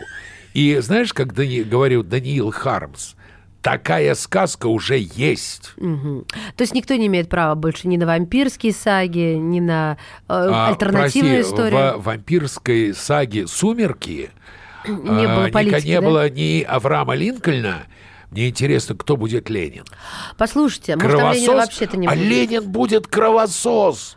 И 0.56 0.80
знаешь, 0.80 1.13
как 1.13 1.36
Дани- 1.36 1.62
говорил 1.62 2.01
Даниил 2.01 2.50
Хармс, 2.50 3.13
такая 3.65 4.13
сказка 4.13 4.67
уже 4.67 5.00
есть. 5.15 5.72
Мгм. 5.77 6.25
То 6.55 6.62
есть 6.62 6.75
никто 6.75 6.93
не 6.93 7.07
имеет 7.07 7.29
права 7.29 7.55
больше 7.55 7.88
ни 7.88 7.98
на 7.98 8.05
вампирские 8.05 8.72
саги, 8.72 9.38
ни 9.39 9.60
на 9.60 9.98
э, 10.27 10.27
А, 10.29 10.67
альтернативную 10.67 11.38
прости, 11.38 11.51
историю. 11.51 12.00
В 12.00 12.03
вампирской 12.03 12.93
саге 12.93 13.48
«Сумерки» 13.48 14.29
Не 14.88 15.27
было 15.27 15.45
а, 15.45 15.50
политики, 15.50 15.88
не 15.88 16.00
да? 16.00 16.01
было 16.01 16.29
ни 16.29 16.62
Авраама 16.62 17.15
Линкольна. 17.15 17.88
Мне 18.29 18.50
интересно, 18.50 18.95
кто 18.95 19.17
будет 19.17 19.50
Ленин. 19.50 19.84
Послушайте, 20.38 20.95
может, 20.95 21.10
там 21.10 21.17
Кровосос? 21.17 21.41
Ленина 21.41 21.55
вообще-то 21.55 21.98
не 21.98 22.05
а 22.05 22.12
будет? 22.12 22.24
Ленин 22.24 22.72
будет 22.72 23.07
кровосос. 23.07 24.15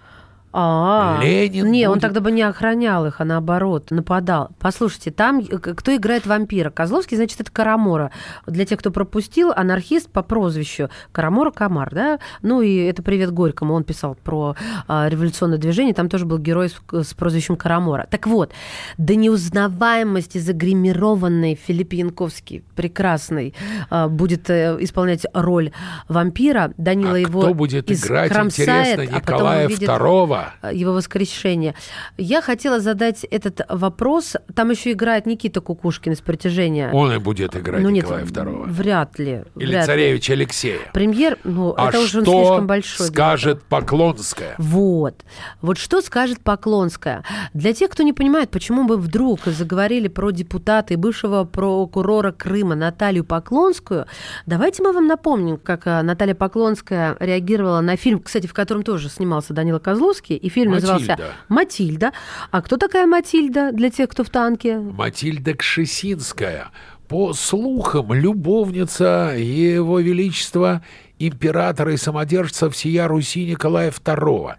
А, 0.53 1.21
Ленин 1.23 1.71
Не, 1.71 1.87
он 1.87 1.95
будет- 1.95 2.03
тогда 2.03 2.21
бы 2.21 2.31
не 2.31 2.43
охранял 2.43 3.07
их, 3.07 3.21
а 3.21 3.25
наоборот, 3.25 3.91
нападал. 3.91 4.51
Послушайте, 4.59 5.11
там 5.11 5.41
э, 5.41 5.59
кто 5.59 5.95
играет 5.95 6.27
вампира? 6.27 6.71
Козловский, 6.71 7.17
значит, 7.17 7.41
это 7.41 7.51
Карамора. 7.51 8.11
Для 8.47 8.65
тех, 8.65 8.79
кто 8.79 8.91
пропустил, 8.91 9.53
анархист 9.55 10.11
по 10.11 10.23
прозвищу 10.23 10.89
Карамора 11.13 11.51
Камар, 11.51 11.91
да? 11.95 12.19
Ну 12.43 12.63
и 12.63 12.77
это 12.77 13.03
привет 13.03 13.31
Горькому, 13.33 13.75
он 13.75 13.85
писал 13.85 14.15
про 14.15 14.57
а, 14.87 15.09
революционное 15.09 15.59
движение, 15.59 15.95
там 15.95 16.09
тоже 16.09 16.25
был 16.25 16.39
герой 16.39 16.71
с, 16.71 16.77
с 16.91 17.15
прозвищем 17.15 17.57
Карамора. 17.57 18.07
Так 18.11 18.27
вот, 18.27 18.53
до 18.97 19.15
неузнаваемости 19.15 20.39
загримированный 20.39 21.57
Филипп 21.57 21.93
Янковский, 21.93 22.65
прекрасный, 22.75 23.55
а, 23.91 24.09
будет 24.09 24.49
э, 24.49 24.77
исполнять 24.81 25.27
роль 25.35 25.73
вампира. 26.09 26.73
Данила 26.79 27.17
а 27.17 27.19
его 27.19 27.41
кто 27.41 27.55
будет 27.55 27.91
играть, 27.91 28.31
интересно, 28.33 29.03
а 29.03 29.21
потом 29.21 29.37
Николая 29.37 29.67
увидит 29.67 29.89
II? 29.89 30.48
Его 30.73 30.93
воскрешение. 30.93 31.75
Я 32.17 32.43
хотела 32.43 32.81
задать 32.81 33.25
этот 33.25 33.61
вопрос. 33.69 34.37
Там 34.55 34.71
еще 34.71 34.93
играет 34.93 35.27
Никита 35.27 35.61
Кукушкин 35.61 36.13
из 36.13 36.21
«Притяжения». 36.21 36.91
Он 36.93 37.13
и 37.13 37.19
будет 37.19 37.57
играть 37.57 37.83
ну 37.83 37.91
нет, 37.91 38.05
Николая 38.05 38.25
II. 38.25 38.71
вряд 38.71 39.19
ли. 39.19 39.45
Или 39.57 39.67
вряд 39.67 39.83
ли. 39.83 39.87
царевич 39.87 40.31
Алексея. 40.31 40.79
Премьер, 40.93 41.39
ну, 41.45 41.75
а 41.77 41.89
это 41.89 42.01
уже 42.01 42.21
он 42.21 42.25
слишком 42.25 42.67
большой. 42.67 43.07
скажет 43.07 43.63
Поклонская? 43.65 44.55
вот. 44.59 45.15
Вот 45.61 45.79
что 45.79 46.01
скажет 46.01 46.41
Поклонская? 46.41 47.25
Для 47.55 47.73
тех, 47.73 47.91
кто 47.91 48.03
не 48.03 48.13
понимает, 48.13 48.51
почему 48.51 48.83
мы 48.83 48.97
вдруг 48.97 49.41
заговорили 49.47 50.09
про 50.09 50.31
депутата 50.31 50.95
и 50.95 50.97
бывшего 50.97 51.45
прокурора 51.45 52.33
Крыма 52.33 52.75
Наталью 52.75 53.25
Поклонскую, 53.25 54.07
давайте 54.47 54.83
мы 54.83 54.93
вам 54.93 55.07
напомним, 55.07 55.57
как 55.57 55.87
а, 55.87 56.03
Наталья 56.03 56.35
Поклонская 56.35 57.17
реагировала 57.21 57.81
на 57.81 57.97
фильм, 57.97 58.21
кстати, 58.21 58.47
в 58.47 58.55
котором 58.55 58.83
тоже 58.83 59.09
снимался 59.09 59.55
Данила 59.55 59.79
Козловский, 59.79 60.28
и 60.37 60.49
фильм 60.49 60.73
назывался 60.73 61.11
«Матильда». 61.13 61.33
«Матильда». 61.49 62.13
А 62.51 62.63
кто 62.63 62.77
такая 62.77 63.07
Матильда 63.07 63.73
для 63.73 63.91
тех, 63.91 64.09
кто 64.11 64.25
в 64.25 64.31
танке? 64.31 64.79
Матильда 64.79 65.55
Кшесинская. 65.55 66.69
По 67.09 67.33
слухам, 67.33 68.13
любовница 68.13 69.35
Его 69.37 69.99
Величества 70.01 70.83
императора 71.19 71.95
и 71.95 71.97
самодержца 71.97 72.69
всея 72.71 73.09
Руси 73.09 73.47
Николая 73.47 73.91
II. 73.91 74.55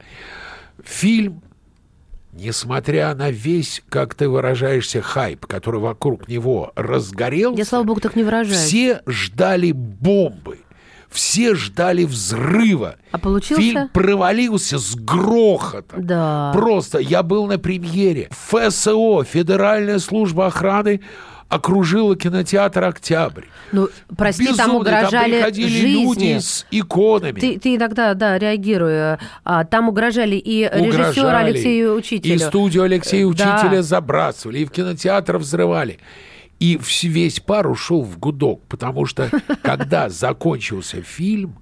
Фильм, 0.84 1.41
несмотря 2.34 3.13
на 3.15 3.29
весь, 3.32 3.84
как 3.89 4.15
ты 4.15 4.27
выражаешься, 4.27 5.01
хайп, 5.01 5.45
который 5.45 5.79
вокруг 5.79 6.27
него 6.27 6.71
разгорелся, 6.75 7.58
Я, 7.60 7.65
слава 7.65 7.84
богу, 7.84 8.01
так 8.01 8.15
не 8.15 8.23
выражаюсь. 8.23 8.58
все 8.60 9.01
ждали 9.05 9.71
бомбы. 9.71 10.60
Все 11.10 11.56
ждали 11.56 12.04
взрыва. 12.06 12.95
А 13.12 13.17
получился? 13.17 13.62
Фильм 13.62 13.89
провалился 13.89 14.78
с 14.78 14.95
грохотом. 14.95 16.06
Да. 16.06 16.52
Просто 16.54 17.00
я 17.00 17.24
был 17.24 17.48
на 17.48 17.58
премьере. 17.58 18.30
ФСО, 18.32 19.24
Федеральная 19.24 20.00
служба 20.00 20.48
охраны, 20.48 21.02
окружила 21.48 22.15
кинотеатр 22.15 22.84
«Октябрь». 22.84 23.45
Ну, 23.72 23.89
прости, 24.15 24.45
там 24.45 24.54
Безумно, 24.56 24.76
угрожали 24.80 25.32
приходили 25.34 25.67
жизни. 25.67 25.88
люди 26.04 26.39
с 26.39 26.65
иконами. 26.69 27.39
Ты, 27.39 27.60
ты 27.60 27.76
иногда, 27.76 28.13
да, 28.13 28.38
реагируя. 28.38 29.19
А, 29.43 29.65
там 29.65 29.89
угрожали 29.89 30.36
и 30.36 30.67
Угрожали, 30.67 31.50
Алексею 31.50 31.95
Учителю. 31.95 32.36
И 32.36 32.38
студию 32.38 32.84
Алексея 32.84 33.28
Э, 33.28 33.34
да. 33.34 33.56
Учителя 33.56 33.82
забрасывали, 33.82 34.60
и 34.60 34.65
в 34.65 34.69
кинотеатр 34.69 35.38
взрывали. 35.38 35.98
И 36.60 36.80
весь 37.04 37.39
пар 37.39 37.67
ушел 37.67 38.02
в 38.02 38.17
гудок, 38.19 38.63
потому 38.67 39.06
что 39.06 39.30
когда 39.63 40.10
закончился 40.10 41.02
фильм, 41.02 41.56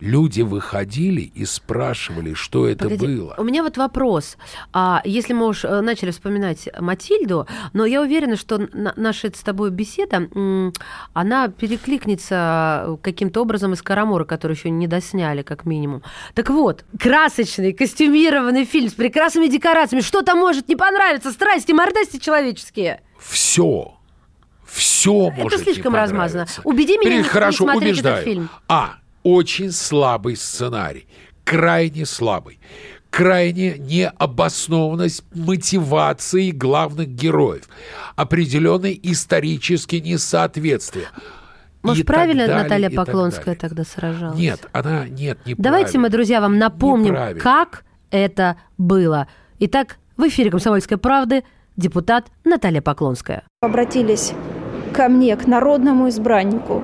люди 0.00 0.42
выходили 0.42 1.20
и 1.20 1.44
спрашивали, 1.44 2.34
что 2.34 2.66
это 2.66 2.84
Погоди, 2.88 3.06
было. 3.06 3.34
У 3.38 3.44
меня 3.44 3.62
вот 3.62 3.76
вопрос. 3.76 4.36
А 4.72 5.00
если 5.04 5.32
мы 5.32 5.46
уж 5.46 5.64
э, 5.64 5.80
начали 5.80 6.10
вспоминать 6.10 6.68
Матильду, 6.78 7.46
но 7.72 7.86
я 7.86 8.02
уверена, 8.02 8.36
что 8.36 8.58
на- 8.72 8.92
наша 8.96 9.28
с 9.34 9.40
тобой 9.40 9.70
беседа, 9.70 10.28
она 11.12 11.48
перекликнется 11.48 12.98
каким-то 13.02 13.40
образом 13.42 13.72
из 13.72 13.82
Карамора, 13.82 14.24
который 14.24 14.54
еще 14.54 14.70
не 14.70 14.86
досняли, 14.86 15.42
как 15.42 15.64
минимум. 15.64 16.02
Так 16.34 16.50
вот, 16.50 16.84
красочный, 16.98 17.72
костюмированный 17.72 18.64
фильм 18.64 18.88
с 18.88 18.94
прекрасными 18.94 19.46
декорациями. 19.48 20.02
Что 20.02 20.22
там 20.22 20.38
может 20.38 20.68
не 20.68 20.76
понравиться? 20.76 21.30
Страсти, 21.32 21.72
мордасти 21.72 22.18
человеческие. 22.18 23.00
Все. 23.18 23.96
Все 24.66 25.30
может 25.30 25.58
не 25.66 25.72
слишком 25.72 25.94
размазано. 25.94 26.46
Убеди 26.64 26.98
меня 26.98 27.10
не- 27.10 27.16
не 27.18 27.22
Хорошо, 27.24 27.64
смотреть 27.64 27.82
этот 27.82 28.04
убеждаю. 28.04 28.24
фильм. 28.24 28.48
А. 28.68 28.94
Очень 29.22 29.72
слабый 29.72 30.36
сценарий. 30.36 31.06
Крайне 31.44 32.04
слабый. 32.06 32.58
Крайне 33.10 33.78
необоснованность 33.78 35.24
мотивации 35.34 36.50
главных 36.50 37.08
героев. 37.08 37.68
Определенное 38.16 38.96
исторические 39.02 40.00
несоответствия. 40.00 41.06
Может, 41.82 42.04
И 42.04 42.06
правильно 42.06 42.46
далее, 42.46 42.62
Наталья 42.62 42.90
Поклонская 42.90 43.54
тогда 43.54 43.84
сражалась? 43.84 44.38
Нет, 44.38 44.66
она 44.72 45.06
нет, 45.06 45.38
не 45.46 45.54
Давайте 45.54 45.98
мы, 45.98 46.08
друзья, 46.08 46.40
вам 46.40 46.58
напомним, 46.58 47.12
Неправильно. 47.12 47.40
как 47.42 47.84
это 48.10 48.56
было. 48.78 49.28
Итак, 49.58 49.98
в 50.16 50.26
эфире 50.28 50.50
«Комсомольской 50.50 50.96
правды» 50.96 51.44
депутат 51.76 52.26
Наталья 52.44 52.80
Поклонская. 52.80 53.44
обратились 53.60 54.32
ко 54.94 55.08
мне, 55.08 55.36
к 55.36 55.46
народному 55.46 56.08
избраннику, 56.08 56.82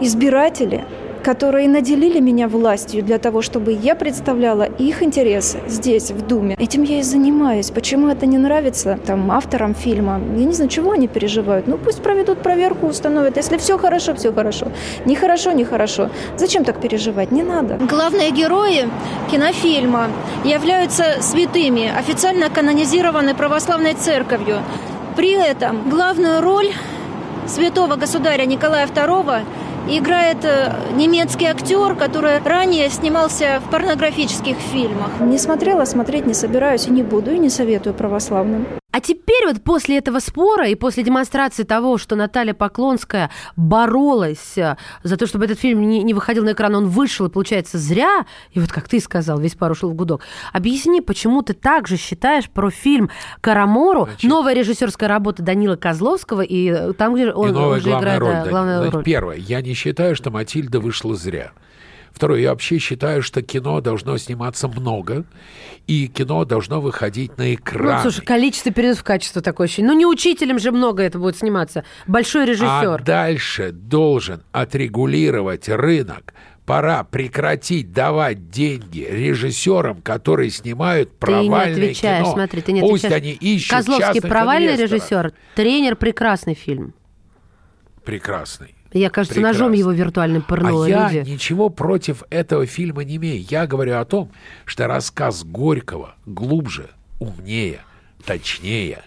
избиратели, 0.00 0.84
которые 1.24 1.68
наделили 1.68 2.20
меня 2.20 2.48
властью 2.48 3.02
для 3.02 3.18
того, 3.18 3.40
чтобы 3.40 3.72
я 3.72 3.94
представляла 3.94 4.64
их 4.64 5.02
интересы 5.02 5.58
здесь, 5.66 6.10
в 6.10 6.26
Думе. 6.26 6.54
Этим 6.58 6.82
я 6.82 6.98
и 6.98 7.02
занимаюсь. 7.02 7.70
Почему 7.70 8.08
это 8.08 8.26
не 8.26 8.36
нравится 8.36 8.98
там, 9.06 9.30
авторам 9.30 9.74
фильма? 9.74 10.20
Я 10.36 10.44
не 10.44 10.52
знаю, 10.52 10.70
чего 10.70 10.90
они 10.92 11.08
переживают. 11.08 11.66
Ну, 11.66 11.78
пусть 11.78 12.02
проведут 12.02 12.38
проверку, 12.42 12.86
установят. 12.86 13.38
Если 13.38 13.56
все 13.56 13.78
хорошо, 13.78 14.14
все 14.14 14.32
хорошо. 14.32 14.66
Нехорошо, 15.06 15.52
нехорошо. 15.52 16.10
Зачем 16.36 16.64
так 16.64 16.78
переживать? 16.80 17.32
Не 17.32 17.42
надо. 17.42 17.78
Главные 17.88 18.30
герои 18.30 18.88
кинофильма 19.30 20.08
являются 20.44 21.04
святыми, 21.20 21.90
официально 21.98 22.50
канонизированы 22.50 23.34
православной 23.34 23.94
церковью. 23.94 24.58
При 25.16 25.32
этом 25.32 25.88
главную 25.88 26.42
роль 26.42 26.72
святого 27.46 27.96
государя 27.96 28.46
Николая 28.46 28.86
II 28.86 29.44
играет 29.88 30.44
э, 30.44 30.72
немецкий 30.94 31.46
актер, 31.46 31.94
который 31.94 32.38
ранее 32.38 32.88
снимался 32.90 33.60
в 33.64 33.70
порнографических 33.70 34.56
фильмах. 34.56 35.20
Не 35.20 35.38
смотрела, 35.38 35.84
смотреть 35.84 36.26
не 36.26 36.34
собираюсь 36.34 36.86
и 36.86 36.90
не 36.90 37.02
буду, 37.02 37.32
и 37.32 37.38
не 37.38 37.50
советую 37.50 37.94
православным. 37.94 38.66
А 38.94 39.00
теперь 39.00 39.48
вот 39.48 39.60
после 39.60 39.98
этого 39.98 40.20
спора 40.20 40.68
и 40.68 40.76
после 40.76 41.02
демонстрации 41.02 41.64
того, 41.64 41.98
что 41.98 42.14
Наталья 42.14 42.54
Поклонская 42.54 43.28
боролась 43.56 44.56
э, 44.56 44.76
за 45.02 45.16
то, 45.16 45.26
чтобы 45.26 45.46
этот 45.46 45.58
фильм 45.58 45.80
не, 45.88 46.04
не 46.04 46.14
выходил 46.14 46.44
на 46.44 46.52
экран, 46.52 46.76
он 46.76 46.86
вышел, 46.86 47.26
и 47.26 47.28
получается 47.28 47.76
зря, 47.76 48.24
и 48.52 48.60
вот 48.60 48.70
как 48.70 48.88
ты 48.88 49.00
сказал, 49.00 49.40
весь 49.40 49.56
пар 49.56 49.72
ушел 49.72 49.90
в 49.90 49.94
гудок. 49.94 50.20
Объясни, 50.52 51.00
почему 51.00 51.42
ты 51.42 51.54
также 51.54 51.96
считаешь 51.96 52.48
про 52.48 52.70
фильм 52.70 53.10
«Карамору», 53.40 54.04
Значит, 54.04 54.30
новая 54.30 54.54
режиссерская 54.54 55.08
работа 55.08 55.42
Данила 55.42 55.74
Козловского, 55.74 56.42
и 56.42 56.70
э, 56.70 56.92
там, 56.92 57.16
где 57.16 57.32
он 57.32 57.56
уже 57.56 57.90
играет 57.90 58.20
роль, 58.20 58.32
да, 58.32 58.46
главную 58.46 58.76
Значит, 58.76 58.94
роль. 58.94 59.04
Первое, 59.04 59.36
я 59.38 59.60
не 59.60 59.74
считаю, 59.74 60.14
что 60.14 60.30
Матильда 60.30 60.78
вышла 60.78 61.16
зря. 61.16 61.50
Второе, 62.14 62.42
я 62.42 62.50
вообще 62.50 62.78
считаю, 62.78 63.22
что 63.22 63.42
кино 63.42 63.80
должно 63.80 64.16
сниматься 64.18 64.68
много, 64.68 65.24
и 65.88 66.06
кино 66.06 66.44
должно 66.44 66.80
выходить 66.80 67.36
на 67.38 67.54
экран. 67.54 67.96
Ну, 67.96 68.02
слушай, 68.02 68.24
количество 68.24 68.70
перейдет 68.70 68.98
в 68.98 69.02
качество 69.02 69.42
такое 69.42 69.66
ощущение. 69.66 69.90
Ну, 69.90 69.98
не 69.98 70.06
учителем 70.06 70.60
же 70.60 70.70
много 70.70 71.02
это 71.02 71.18
будет 71.18 71.36
сниматься. 71.36 71.84
Большой 72.06 72.46
режиссер. 72.46 72.68
А 72.68 72.98
дальше 72.98 73.72
должен 73.72 74.44
отрегулировать 74.52 75.68
рынок. 75.68 76.34
Пора 76.64 77.02
прекратить 77.02 77.92
давать 77.92 78.48
деньги 78.48 79.00
режиссерам, 79.00 80.00
которые 80.00 80.50
снимают 80.50 81.18
провальное 81.18 81.64
ты 81.64 81.80
не 81.80 81.86
отвечаешь, 81.86 82.22
кино. 82.22 82.32
Смотри, 82.32 82.62
ты 82.62 82.72
не 82.72 82.80
Пусть 82.80 83.04
отвечаешь. 83.04 83.22
они 83.22 83.54
ищут 83.54 83.70
Козловский 83.70 84.22
провальный 84.22 84.76
режиссер, 84.76 85.32
тренер 85.56 85.96
прекрасный 85.96 86.54
фильм. 86.54 86.94
Прекрасный. 88.04 88.74
Я, 88.94 89.10
кажется, 89.10 89.34
Прекрасно. 89.34 89.58
ножом 89.64 89.72
его 89.72 89.92
виртуальным 89.92 90.42
пырнула. 90.42 90.86
А 90.86 90.88
я 90.88 91.10
люди. 91.10 91.28
ничего 91.28 91.68
против 91.68 92.22
этого 92.30 92.64
фильма 92.64 93.04
не 93.04 93.16
имею. 93.16 93.44
Я 93.50 93.66
говорю 93.66 93.98
о 93.98 94.04
том, 94.04 94.30
что 94.64 94.86
рассказ 94.86 95.44
Горького 95.44 96.14
глубже, 96.24 96.90
умнее, 97.18 97.80
точнее. 98.24 99.02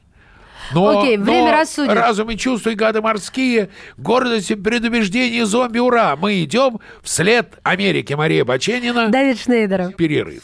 Но, 0.74 1.00
Окей, 1.00 1.16
время 1.18 1.46
но 1.46 1.52
рассудит. 1.54 1.94
разум 1.94 2.30
и 2.32 2.36
чувства 2.38 2.72
и 2.72 2.76
гады 2.76 3.02
морские, 3.02 3.70
гордость 3.96 4.52
и 4.52 4.56
предубеждение 4.56 5.46
зомби, 5.46 5.80
ура! 5.80 6.18
Мы 6.18 6.44
идем 6.44 6.80
вслед 7.02 7.58
Америки. 7.64 8.12
Мария 8.14 8.44
Баченина. 8.44 9.08
Давид 9.08 9.40
Шнейдеров. 9.40 9.96
Перерыв. 9.96 10.44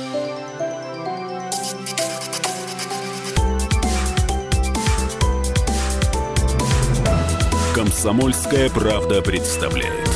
«Комсомольская 8.01 8.67
правда» 8.71 9.21
представляет. 9.21 10.09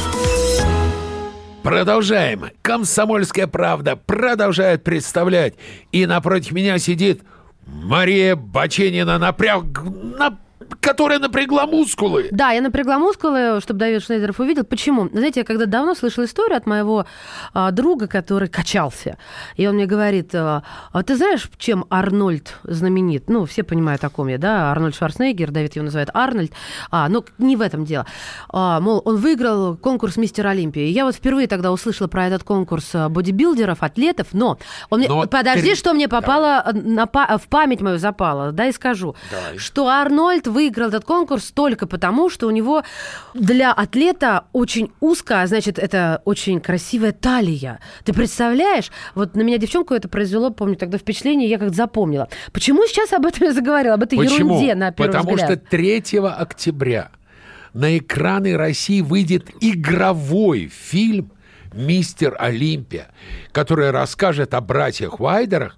Продолжаем. 1.61 2.45
«Комсомольская 2.63 3.45
правда» 3.45 3.95
продолжает 3.95 4.83
представлять. 4.83 5.53
И 5.91 6.07
напротив 6.07 6.53
меня 6.53 6.79
сидит 6.79 7.21
Мария 7.67 8.35
Баченина 8.35 9.19
напряг... 9.19 9.83
На 10.17 10.35
которая 10.79 11.19
напрягла 11.19 11.65
мускулы. 11.65 12.27
Да, 12.31 12.51
я 12.51 12.61
напрягла 12.61 12.99
мускулы, 12.99 13.59
чтобы 13.61 13.79
Давид 13.79 14.03
Шнейдеров 14.03 14.39
увидел. 14.39 14.63
Почему? 14.63 15.09
Знаете, 15.11 15.41
я 15.41 15.45
когда 15.45 15.65
давно 15.65 15.95
слышала 15.95 16.25
историю 16.25 16.57
от 16.57 16.65
моего 16.65 17.05
а, 17.53 17.71
друга, 17.71 18.07
который 18.07 18.47
качался, 18.47 19.17
и 19.55 19.67
он 19.67 19.75
мне 19.75 19.85
говорит, 19.85 20.33
а, 20.33 20.63
а 20.91 21.03
ты 21.03 21.15
знаешь, 21.15 21.49
чем 21.57 21.85
Арнольд 21.89 22.55
знаменит? 22.63 23.29
Ну, 23.29 23.45
все 23.45 23.63
понимают, 23.63 24.03
о 24.03 24.09
ком 24.09 24.27
я, 24.27 24.37
да? 24.37 24.71
Арнольд 24.71 24.95
Шварценеггер, 24.95 25.51
Давид 25.51 25.75
его 25.75 25.85
называет 25.85 26.09
Арнольд. 26.13 26.51
А, 26.91 27.09
но 27.09 27.23
не 27.37 27.55
в 27.55 27.61
этом 27.61 27.85
дело. 27.85 28.05
А, 28.49 28.79
мол, 28.79 29.01
он 29.05 29.17
выиграл 29.17 29.77
конкурс 29.77 30.17
Мистер 30.17 30.47
Олимпия. 30.47 30.87
Я 30.87 31.05
вот 31.05 31.15
впервые 31.15 31.47
тогда 31.47 31.71
услышала 31.71 32.07
про 32.07 32.27
этот 32.27 32.43
конкурс 32.43 32.91
а, 32.93 33.09
бодибилдеров, 33.09 33.83
атлетов, 33.83 34.27
но... 34.33 34.57
Он 34.89 34.99
мне... 34.99 35.07
но 35.07 35.25
Подожди, 35.27 35.71
ты... 35.71 35.75
что 35.75 35.93
мне 35.93 36.07
попало 36.07 36.65
на, 36.73 37.05
в 37.05 37.47
память 37.49 37.81
мою 37.81 37.97
запало, 37.97 38.51
да, 38.51 38.67
и 38.67 38.71
скажу. 38.71 39.15
Давай. 39.31 39.57
Что 39.57 39.87
Арнольд 39.87 40.47
выиграл 40.55 40.87
этот 40.87 41.03
конкурс 41.03 41.51
только 41.51 41.85
потому, 41.85 42.29
что 42.29 42.47
у 42.47 42.51
него 42.51 42.83
для 43.33 43.73
атлета 43.73 44.45
очень 44.53 44.91
узкая, 45.01 45.45
значит, 45.47 45.77
это 45.77 46.21
очень 46.23 46.61
красивая 46.61 47.11
талия. 47.11 47.79
Ты 48.05 48.13
представляешь? 48.13 48.89
Вот 49.15 49.35
на 49.35 49.41
меня 49.41 49.57
девчонку 49.57 49.93
это 49.93 50.07
произвело, 50.07 50.49
помню, 50.49 50.77
тогда 50.77 50.97
впечатление, 50.97 51.49
я 51.49 51.59
как-то 51.59 51.75
запомнила. 51.75 52.29
Почему 52.53 52.87
сейчас 52.87 53.11
об 53.11 53.25
этом 53.25 53.47
я 53.47 53.53
заговорила? 53.53 53.95
Об 53.95 54.03
этой 54.03 54.17
Почему? 54.17 54.55
ерунде, 54.55 54.75
на 54.75 54.91
первый 54.91 55.11
Потому 55.11 55.31
взгляд. 55.31 55.51
что 55.51 55.69
3 55.69 56.03
октября 56.19 57.11
на 57.73 57.97
экраны 57.97 58.55
России 58.55 59.01
выйдет 59.01 59.49
игровой 59.59 60.71
фильм 60.73 61.33
«Мистер 61.73 62.37
Олимпия», 62.39 63.09
который 63.51 63.91
расскажет 63.91 64.53
о 64.53 64.61
братьях 64.61 65.19
Вайдерах, 65.19 65.75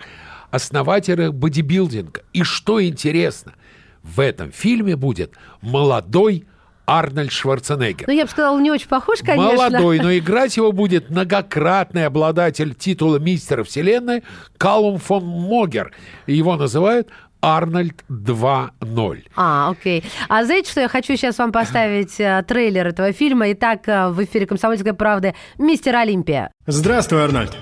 основателях 0.51 1.33
бодибилдинга. 1.33 2.21
И 2.31 2.43
что 2.43 2.83
интересно– 2.83 3.55
в 4.07 4.19
этом 4.19 4.51
фильме 4.51 4.95
будет 4.95 5.33
молодой 5.61 6.45
Арнольд 6.85 7.33
Шварценеггер. 7.33 8.07
Ну, 8.07 8.13
я 8.13 8.23
бы 8.23 8.31
сказала, 8.31 8.57
не 8.59 8.71
очень 8.71 8.87
похож, 8.87 9.19
конечно. 9.19 9.51
Молодой, 9.51 9.99
но 9.99 10.17
играть 10.17 10.55
его 10.55 10.71
будет 10.71 11.09
многократный 11.09 12.05
обладатель 12.05 12.73
титула 12.73 13.17
мистера 13.17 13.63
вселенной 13.65 14.23
Калум 14.57 14.97
фон 14.97 15.25
Могер. 15.25 15.91
Его 16.27 16.55
называют 16.55 17.09
Арнольд 17.41 18.03
2.0. 18.09 19.23
А, 19.35 19.69
окей. 19.69 20.03
А 20.29 20.43
знаете, 20.45 20.71
что 20.71 20.81
я 20.81 20.87
хочу 20.87 21.15
сейчас 21.17 21.37
вам 21.37 21.51
поставить 21.51 22.19
э, 22.19 22.43
трейлер 22.47 22.87
этого 22.87 23.11
фильма? 23.11 23.51
Итак, 23.51 23.87
э, 23.87 24.09
в 24.09 24.23
эфире 24.23 24.47
«Комсомольской 24.47 24.93
правды» 24.93 25.35
мистер 25.57 25.95
Олимпия. 25.95 26.51
Здравствуй, 26.65 27.21
Арнольд. 27.21 27.55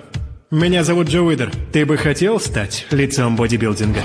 Меня 0.52 0.84
зовут 0.84 1.08
Джо 1.10 1.22
Уидер. 1.22 1.52
Ты 1.74 1.86
бы 1.86 1.98
хотел 1.98 2.40
стать 2.40 2.86
лицом 2.92 3.36
бодибилдинга? 3.36 4.02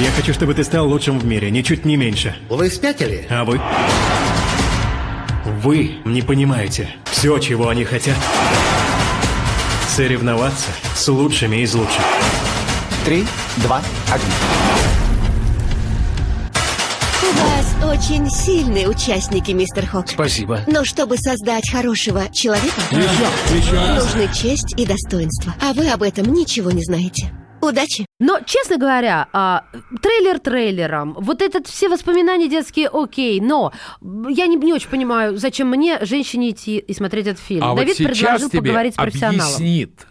Я 0.00 0.10
хочу, 0.10 0.34
чтобы 0.34 0.54
ты 0.54 0.64
стал 0.64 0.88
лучшим 0.88 1.20
в 1.20 1.24
мире, 1.24 1.52
ничуть 1.52 1.84
не 1.84 1.96
меньше. 1.96 2.34
Вы 2.50 2.68
спятили? 2.68 3.28
А 3.30 3.44
вы? 3.44 3.60
Вы 5.62 5.98
не 6.04 6.20
понимаете 6.20 6.88
все, 7.04 7.38
чего 7.38 7.68
они 7.68 7.84
хотят. 7.84 8.16
Соревноваться 9.88 10.70
с 10.96 11.06
лучшими 11.06 11.58
из 11.62 11.74
лучших. 11.74 12.02
Три, 13.04 13.24
два, 13.58 13.80
один. 14.12 14.28
У 17.22 17.36
вас 17.36 17.96
очень 17.96 18.28
сильные 18.28 18.88
участники, 18.88 19.52
мистер 19.52 19.86
Хок. 19.86 20.08
Спасибо. 20.08 20.62
Но 20.66 20.84
чтобы 20.84 21.16
создать 21.18 21.70
хорошего 21.70 22.24
человека, 22.32 22.80
еще, 22.90 23.56
еще 23.56 23.94
нужны 23.94 24.28
честь 24.34 24.74
и 24.76 24.84
достоинство. 24.84 25.54
А 25.60 25.72
вы 25.72 25.88
об 25.88 26.02
этом 26.02 26.32
ничего 26.32 26.72
не 26.72 26.82
знаете. 26.82 27.30
Удачи! 27.68 28.06
Но, 28.20 28.40
честно 28.44 28.76
говоря, 28.76 29.28
а, 29.32 29.64
трейлер 30.02 30.38
трейлером, 30.38 31.14
вот 31.18 31.42
этот 31.42 31.66
все 31.66 31.88
воспоминания 31.88 32.48
детские, 32.48 32.88
окей, 32.88 33.40
но 33.40 33.72
я 34.02 34.46
не, 34.46 34.56
не 34.56 34.72
очень 34.72 34.88
понимаю, 34.88 35.36
зачем 35.36 35.68
мне, 35.68 36.04
женщине, 36.04 36.50
идти 36.50 36.78
и 36.78 36.94
смотреть 36.94 37.26
этот 37.26 37.42
фильм. 37.42 37.64
А 37.64 37.74
Давид 37.74 37.98
вот 37.98 38.06
предложил 38.06 38.50
тебе 38.50 38.60
поговорить 38.60 38.94
с 38.94 38.96
профессионалом. 38.96 39.40
объяснит, 39.40 40.06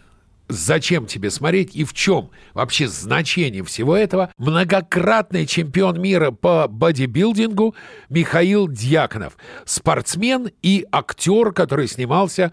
зачем 0.49 1.05
тебе 1.05 1.29
смотреть 1.29 1.75
и 1.75 1.83
в 1.83 1.93
чем 1.93 2.29
вообще 2.53 2.87
значение 2.87 3.63
всего 3.63 3.95
этого, 3.95 4.31
многократный 4.37 5.45
чемпион 5.45 6.01
мира 6.01 6.31
по 6.31 6.67
бодибилдингу 6.67 7.75
Михаил 8.09 8.67
Дьяконов, 8.67 9.37
спортсмен 9.65 10.51
и 10.61 10.85
актер, 10.91 11.51
который 11.51 11.87
снимался 11.87 12.51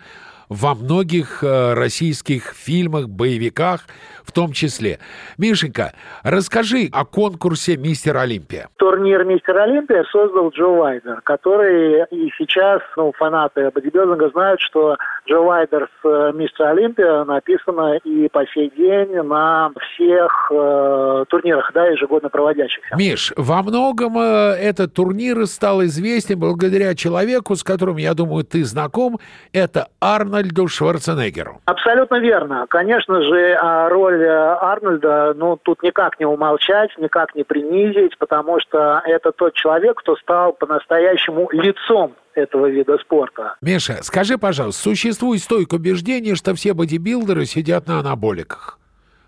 во 0.49 0.75
многих 0.75 1.45
э, 1.45 1.75
российских 1.75 2.55
фильмах, 2.57 3.09
боевиках 3.09 3.87
в 4.25 4.33
том 4.33 4.53
числе. 4.53 4.99
Мишенька, 5.39 5.93
расскажи 6.23 6.89
о 6.93 7.05
конкурсе 7.05 7.77
«Мистер 7.77 8.17
Олимпия». 8.17 8.69
Турнир 8.77 9.25
«Мистер 9.25 9.57
Олимпия» 9.59 10.05
создал 10.11 10.51
Джо 10.51 10.67
Вайдер, 10.67 11.21
который 11.23 12.05
и 12.11 12.31
сейчас 12.37 12.81
ну, 12.97 13.13
фанаты 13.17 13.71
бодибилдинга 13.71 14.31
знают, 14.31 14.61
что 14.61 14.97
Джо 15.29 15.41
Вайдер 15.41 15.89
с 16.03 16.09
э, 16.09 16.33
«Мистер 16.35 16.67
Олимпия» 16.67 17.25
написано 17.25 17.97
и 18.05 18.29
по 18.29 18.47
сей 18.49 18.71
день 18.77 19.23
на 19.23 19.71
всех 19.95 20.51
э, 20.53 21.25
турнирах, 21.29 21.71
да, 21.75 21.87
ежегодно 21.87 22.29
проводящихся. 22.29 22.97
Миш, 22.97 23.33
во 23.37 23.63
многом 23.63 24.19
э, 24.19 24.57
этот 24.61 24.95
турнир 24.95 25.47
стал 25.47 25.83
известен 25.85 26.39
благодаря 26.39 26.95
человеку, 26.95 27.55
с 27.55 27.63
которым, 27.63 27.97
я 27.97 28.15
думаю, 28.15 28.45
ты 28.45 28.65
знаком, 28.65 29.19
это 29.53 29.89
Арнольд 30.01 30.41
Арнольду 30.41 30.69
Шварценеггеру. 30.69 31.61
Абсолютно 31.65 32.21
верно. 32.21 32.67
Конечно 32.69 33.23
же, 33.23 33.57
а, 33.61 33.89
роль 34.11 34.27
Арнольда, 34.27 35.35
ну, 35.35 35.57
тут 35.57 35.83
никак 35.83 36.19
не 36.21 36.27
умолчать, 36.27 36.91
никак 36.99 37.35
не 37.35 37.45
принизить, 37.45 38.19
потому 38.19 38.61
что 38.61 39.03
это 39.05 39.33
тот 39.33 39.55
человек, 39.55 39.99
кто 39.99 40.17
стал 40.17 40.53
по-настоящему 40.53 41.49
лицом 41.53 42.15
этого 42.35 42.67
вида 42.67 42.99
спорта. 42.99 43.57
Миша, 43.61 43.99
скажи, 44.03 44.39
пожалуйста, 44.39 44.83
существует 44.83 45.43
стойкое 45.43 45.79
убеждение, 45.79 46.35
что 46.35 46.55
все 46.55 46.75
бодибилдеры 46.75 47.45
сидят 47.45 47.87
на 47.87 48.01
анаболиках? 48.01 48.80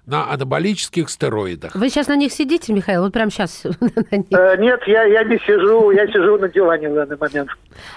На 0.06 0.30
анаболических 0.32 1.08
стероидах. 1.08 1.74
Вы 1.74 1.88
сейчас 1.88 2.08
на 2.08 2.16
них 2.16 2.32
сидите, 2.32 2.72
Михаил? 2.72 3.02
Вот 3.02 3.12
прямо 3.12 3.30
сейчас? 3.30 3.64
Э, 4.32 4.56
нет, 4.56 4.80
я, 4.86 5.04
я 5.04 5.24
не 5.24 5.38
сижу, 5.38 5.90
я 5.90 6.06
сижу 6.06 6.38
на 6.38 6.48
диване 6.48 6.88
в 6.88 6.94
данный 6.94 7.16
момент. 7.16 7.50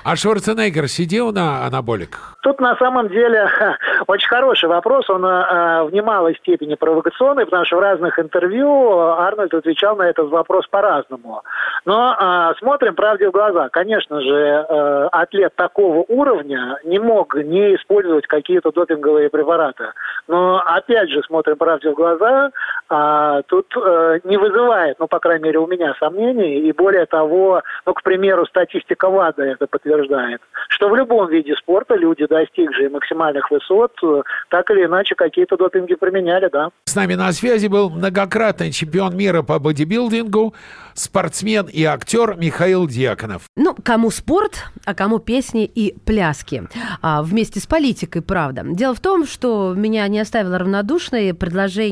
А 0.03 0.15
Шварценеггер 0.15 0.87
сидел 0.87 1.31
на 1.31 1.65
анаболиках? 1.65 2.37
Тут 2.41 2.59
на 2.59 2.75
самом 2.77 3.09
деле 3.09 3.49
очень 4.07 4.27
хороший 4.27 4.69
вопрос. 4.69 5.09
Он 5.09 5.25
э, 5.25 5.83
в 5.83 5.89
немалой 5.91 6.35
степени 6.35 6.75
провокационный, 6.75 7.45
потому 7.45 7.65
что 7.65 7.77
в 7.77 7.79
разных 7.79 8.19
интервью 8.19 8.99
Арнольд 8.99 9.53
отвечал 9.53 9.95
на 9.95 10.03
этот 10.03 10.29
вопрос 10.29 10.67
по-разному. 10.67 11.41
Но 11.85 12.15
э, 12.19 12.53
смотрим 12.59 12.95
правде 12.95 13.29
в 13.29 13.31
глаза. 13.31 13.69
Конечно 13.69 14.21
же, 14.21 14.35
э, 14.35 15.07
атлет 15.11 15.55
такого 15.55 16.05
уровня 16.07 16.77
не 16.83 16.99
мог 16.99 17.35
не 17.35 17.75
использовать 17.75 18.27
какие-то 18.27 18.71
допинговые 18.71 19.29
препараты. 19.29 19.85
Но 20.27 20.61
опять 20.65 21.09
же, 21.09 21.21
смотрим 21.23 21.57
правде 21.57 21.89
в 21.89 21.94
глаза, 21.95 22.51
а, 22.87 23.41
тут 23.43 23.65
э, 23.75 24.19
не 24.25 24.37
вызывает, 24.37 24.99
ну, 24.99 25.07
по 25.07 25.19
крайней 25.19 25.45
мере, 25.45 25.59
у 25.59 25.67
меня 25.67 25.95
сомнений. 25.99 26.59
И 26.59 26.71
более 26.71 27.07
того, 27.07 27.63
ну, 27.85 27.93
к 27.93 28.03
примеру, 28.03 28.45
статистика 28.45 29.09
ВАДА 29.09 29.43
это 29.43 29.65
подтверждает, 29.65 30.41
что 30.69 30.89
в 30.89 30.95
любом 30.95 31.27
виде 31.29 31.55
спорта 31.55 31.95
люди, 31.95 32.27
достигшие 32.27 32.89
максимальных 32.89 33.49
высот, 33.49 33.91
э, 34.03 34.21
так 34.49 34.69
или 34.69 34.85
иначе 34.85 35.15
какие-то 35.15 35.57
допинги 35.57 35.95
применяли, 35.95 36.49
да. 36.51 36.69
С 36.85 36.95
нами 36.95 37.15
на 37.15 37.31
связи 37.31 37.67
был 37.67 37.89
многократный 37.89 38.71
чемпион 38.71 39.17
мира 39.17 39.41
по 39.41 39.57
бодибилдингу, 39.57 40.53
спортсмен 40.93 41.67
и 41.71 41.83
актер 41.83 42.35
Михаил 42.37 42.87
Дьяконов. 42.87 43.43
Ну, 43.55 43.75
кому 43.83 44.11
спорт, 44.11 44.65
а 44.85 44.93
кому 44.93 45.17
песни 45.19 45.65
и 45.65 45.97
пляски. 46.05 46.63
А, 47.01 47.23
вместе 47.23 47.59
с 47.59 47.65
политикой, 47.65 48.21
правда. 48.21 48.61
Дело 48.63 48.93
в 48.93 48.99
том, 48.99 49.25
что 49.25 49.73
меня 49.75 50.07
не 50.07 50.19
оставило 50.19 50.59
равнодушной 50.59 51.33
предложение 51.33 51.84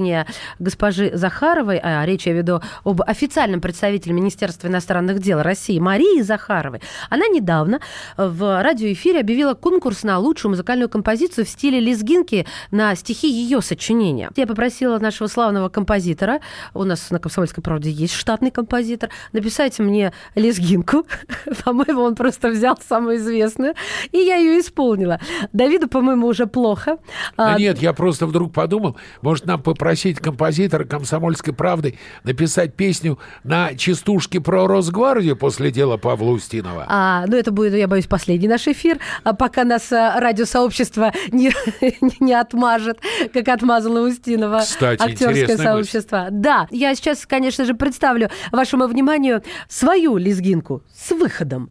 госпожи 0.60 1.12
Захаровой, 1.14 1.80
а 1.82 2.06
речь 2.06 2.26
я 2.26 2.34
веду 2.34 2.62
об 2.84 3.02
официальном 3.02 3.62
представителе 3.62 4.14
Министерства 4.14 4.68
иностранных 4.68 5.20
дел 5.20 5.42
России 5.42 5.80
Марии 5.80 6.22
Захаровой. 6.22 6.82
Она 7.10 7.28
недавно 7.28 7.80
в 8.18 8.62
радиоэфире 8.62 9.20
объявила 9.20 9.54
конкурс 9.54 10.04
на 10.04 10.20
лучшую 10.20 10.52
музыкальную 10.52 10.90
композицию 10.90 11.46
в 11.46 11.50
стиле 11.50 11.80
лезгинки 11.80 12.46
на 12.72 12.96
стихи 12.96 13.30
ее 13.30 13.62
сочинения. 13.62 14.30
Я 14.36 14.48
попросила 14.48 15.00
нашего 15.00 15.28
славного 15.28 15.70
композитора, 15.70 16.40
у 16.74 16.84
нас 16.84 17.12
на 17.12 17.20
«Комсомольской 17.20 17.64
правде» 17.64 17.90
есть 17.90 18.14
штатный 18.14 18.52
композитор, 18.52 19.10
написать 19.32 19.80
мне 19.80 20.14
лезгинку. 20.36 21.06
По-моему, 21.66 22.02
он 22.02 22.16
просто 22.16 22.50
взял 22.50 22.78
самую 22.88 23.18
известную, 23.18 23.74
и 24.12 24.18
я 24.18 24.38
ее 24.38 24.60
исполнила. 24.60 25.20
Давиду, 25.52 25.88
по-моему, 25.88 26.28
уже 26.28 26.48
плохо. 26.48 26.98
Да 27.38 27.56
а... 27.56 27.60
нет, 27.60 27.80
я 27.82 27.94
просто 27.94 28.26
вдруг 28.26 28.54
подумал, 28.54 28.98
может, 29.22 29.46
нам 29.46 29.62
попросить 29.84 30.20
композитора 30.20 30.86
«Комсомольской 30.86 31.54
правды» 31.54 31.98
написать 32.24 32.74
песню 32.74 33.20
на 33.44 33.76
частушке 33.76 34.40
про 34.40 34.66
Росгвардию 34.66 35.36
после 35.36 35.72
дела 35.72 35.98
Павла 35.98 36.32
Устинова? 36.32 36.86
А, 36.88 37.26
ну, 37.28 37.36
это 37.36 37.52
будет, 37.52 37.74
я 37.74 37.90
боюсь, 37.90 38.08
последний 38.08 38.48
наш 38.48 38.66
эфир, 38.66 39.00
а 39.26 39.34
пока 39.34 39.66
нас 39.66 39.92
а, 39.92 40.22
радиосообщество 40.22 41.12
не, 41.34 41.52
не 42.22 42.34
отмажет, 42.34 42.98
как 43.34 43.50
отмазала 43.50 44.08
Устинова 44.08 44.60
Кстати, 44.60 45.02
актерское 45.02 45.58
сообщество. 45.58 46.28
Мысль. 46.30 46.32
Да, 46.32 46.68
я 46.72 46.96
сейчас, 46.96 47.26
конечно 47.26 47.66
же, 47.66 47.74
представлю 47.74 48.30
вашему 48.54 48.88
вниманию 48.88 49.44
свою 49.68 50.16
лезгинку 50.16 50.82
с 50.96 51.12
выходом. 51.12 51.68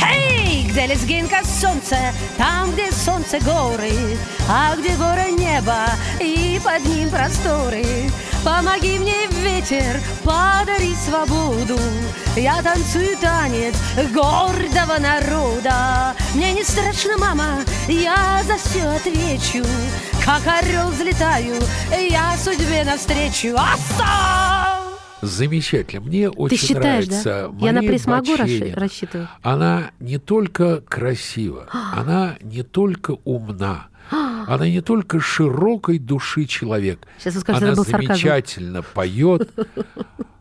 Эй, 0.00 0.21
где 0.72 0.86
лезгинка 0.86 1.42
солнце, 1.44 1.98
там, 2.38 2.72
где 2.72 2.90
солнце 2.90 3.38
горы, 3.40 3.92
а 4.48 4.74
где 4.74 4.96
горы 4.96 5.30
небо 5.32 5.84
и 6.18 6.58
под 6.64 6.82
ним 6.86 7.10
просторы. 7.10 7.84
Помоги 8.42 8.98
мне, 8.98 9.26
ветер, 9.42 10.00
подари 10.24 10.94
свободу. 10.94 11.78
Я 12.36 12.62
танцую 12.62 13.18
танец 13.18 13.74
гордого 14.14 14.98
народа. 14.98 16.14
Мне 16.34 16.54
не 16.54 16.64
страшно, 16.64 17.18
мама, 17.18 17.58
я 17.86 18.42
за 18.46 18.56
все 18.56 18.82
отвечу. 18.88 19.64
Как 20.24 20.42
орел 20.46 20.88
взлетаю, 20.88 21.56
я 21.90 22.34
судьбе 22.42 22.84
навстречу. 22.84 23.54
Оставь! 23.54 24.51
Замечательно. 25.22 26.02
Мне 26.02 26.28
очень 26.28 26.56
Ты 26.56 26.66
считаешь, 26.66 27.06
нравится 27.06 27.50
да? 27.52 27.66
Я 27.66 27.72
на 27.72 27.80
приз 27.80 28.06
могу 28.06 28.36
рассчитывать? 28.36 29.28
Она 29.42 29.92
не 30.00 30.18
только 30.18 30.80
красива, 30.80 31.68
она 31.96 32.36
не 32.42 32.64
только 32.64 33.16
умна, 33.24 33.86
она 34.10 34.68
не 34.68 34.80
только 34.80 35.20
широкой 35.20 35.98
души 35.98 36.46
человек. 36.46 37.06
Сейчас 37.18 37.36
вы 37.36 37.40
скажете, 37.40 37.66
она 37.66 37.74
замечательно 37.76 38.82
поет 38.82 39.48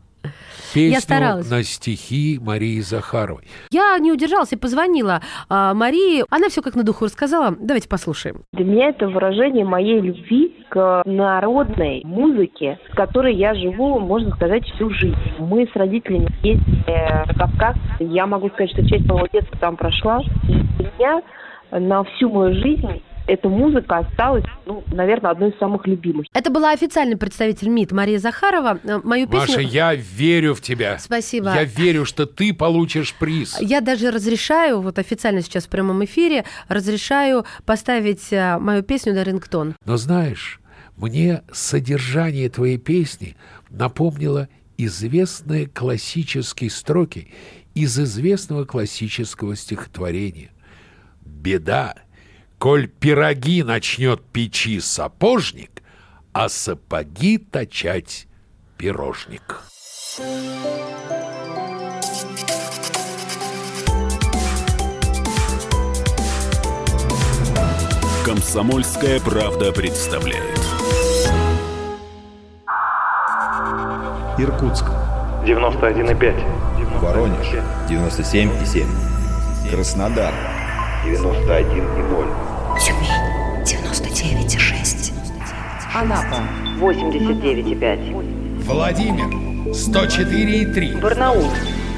песню 0.73 0.93
Я 0.93 0.99
старалась. 1.01 1.49
на 1.49 1.63
стихи 1.63 2.39
Марии 2.41 2.79
Захаровой. 2.79 3.43
Я 3.71 3.97
не 3.99 4.11
удержалась 4.11 4.51
и 4.53 4.55
позвонила 4.55 5.21
а, 5.49 5.73
Марии. 5.73 6.23
Она 6.29 6.49
все 6.49 6.61
как 6.61 6.75
на 6.75 6.83
духу 6.83 7.05
рассказала. 7.05 7.55
Давайте 7.59 7.89
послушаем. 7.89 8.43
Для 8.53 8.65
меня 8.65 8.89
это 8.89 9.07
выражение 9.07 9.65
моей 9.65 9.99
любви 9.99 10.55
к 10.69 11.03
народной 11.05 12.01
музыке, 12.05 12.79
с 12.91 12.95
которой 12.95 13.35
я 13.35 13.53
живу, 13.53 13.99
можно 13.99 14.33
сказать, 14.35 14.65
всю 14.65 14.89
жизнь. 14.91 15.15
Мы 15.39 15.67
с 15.67 15.75
родителями 15.75 16.29
ездили 16.43 16.83
на 16.87 17.33
Кавказ. 17.33 17.75
Я 17.99 18.25
могу 18.25 18.49
сказать, 18.49 18.71
что 18.71 18.87
часть 18.87 19.05
моего 19.05 19.27
детства 19.31 19.57
там 19.59 19.75
прошла. 19.75 20.21
И 20.47 20.53
для 20.53 20.91
меня 20.97 21.21
на 21.71 22.03
всю 22.03 22.29
мою 22.29 22.53
жизнь 22.55 23.01
эта 23.27 23.47
музыка 23.47 23.99
осталась, 23.99 24.43
ну, 24.65 24.83
наверное, 24.87 25.31
одной 25.31 25.51
из 25.51 25.57
самых 25.57 25.87
любимых. 25.87 26.27
Это 26.33 26.49
была 26.49 26.71
официальный 26.71 27.17
представитель 27.17 27.69
МИД 27.69 27.91
Мария 27.91 28.19
Захарова. 28.19 28.79
Э, 28.83 28.99
Мою 29.03 29.27
песню... 29.27 29.39
Маша, 29.39 29.61
я 29.61 29.95
верю 29.95 30.53
в 30.55 30.61
тебя. 30.61 30.97
Спасибо. 30.99 31.53
Я 31.53 31.63
верю, 31.63 32.05
что 32.05 32.25
ты 32.25 32.53
получишь 32.53 33.13
приз. 33.13 33.59
Я 33.61 33.81
даже 33.81 34.11
разрешаю, 34.11 34.81
вот 34.81 34.99
официально 34.99 35.41
сейчас 35.41 35.65
в 35.65 35.69
прямом 35.69 36.03
эфире, 36.05 36.45
разрешаю 36.67 37.45
поставить 37.65 38.31
э, 38.31 38.57
мою 38.57 38.83
песню 38.83 39.13
на 39.13 39.23
рингтон. 39.23 39.75
Но 39.85 39.97
знаешь, 39.97 40.59
мне 40.97 41.41
содержание 41.51 42.49
твоей 42.49 42.77
песни 42.77 43.35
напомнило 43.69 44.49
известные 44.77 45.67
классические 45.67 46.69
строки 46.69 47.31
из 47.73 47.97
известного 47.99 48.65
классического 48.65 49.55
стихотворения. 49.55 50.49
«Беда, 51.23 51.95
коль 52.61 52.87
пироги 52.87 53.63
начнет 53.63 54.23
печи 54.23 54.79
сапожник, 54.79 55.81
а 56.31 56.47
сапоги 56.47 57.39
точать 57.39 58.27
пирожник». 58.77 59.61
Комсомольская 68.23 69.19
правда 69.21 69.71
представляет. 69.71 70.59
Иркутск. 74.37 74.85
91,5. 75.45 76.99
Воронеж. 76.99 77.47
97,7. 77.89 78.85
Краснодар. 79.71 80.31
91,0. 81.03 82.50
Тюмень 82.83 83.63
99,6. 83.63 85.13
Анапа 85.93 86.39
89,5. 86.79 88.63
Владимир 88.63 89.27
104,3. 89.71 90.99
Барнаул 90.99 91.45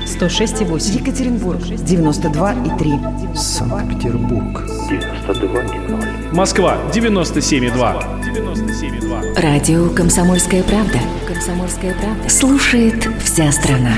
106,8. 0.06 1.00
Екатеринбург 1.00 1.62
92,3. 1.62 3.34
Санкт-Петербург. 3.36 4.68
92,0. 4.90 6.34
Москва 6.36 6.78
97,2. 6.94 9.42
Радио 9.42 9.90
«Комсомольская 9.90 10.64
правда». 10.64 11.00
«Комсомольская 11.26 11.94
правда». 11.96 12.30
Слушает 12.30 13.08
вся 13.24 13.50
страна. 13.54 13.96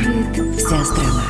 Вся 0.57 0.85
страна. 0.85 1.23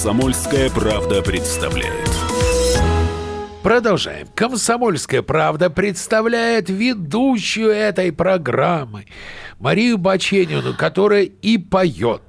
Комсомольская 0.00 0.70
правда 0.70 1.20
представляет. 1.20 2.08
Продолжаем. 3.62 4.28
«Комсомольская 4.34 5.20
правда» 5.20 5.68
представляет 5.68 6.70
ведущую 6.70 7.70
этой 7.70 8.10
программы 8.10 9.04
Марию 9.58 9.98
Баченину, 9.98 10.72
которая 10.72 11.24
и 11.24 11.58
поет, 11.58 12.22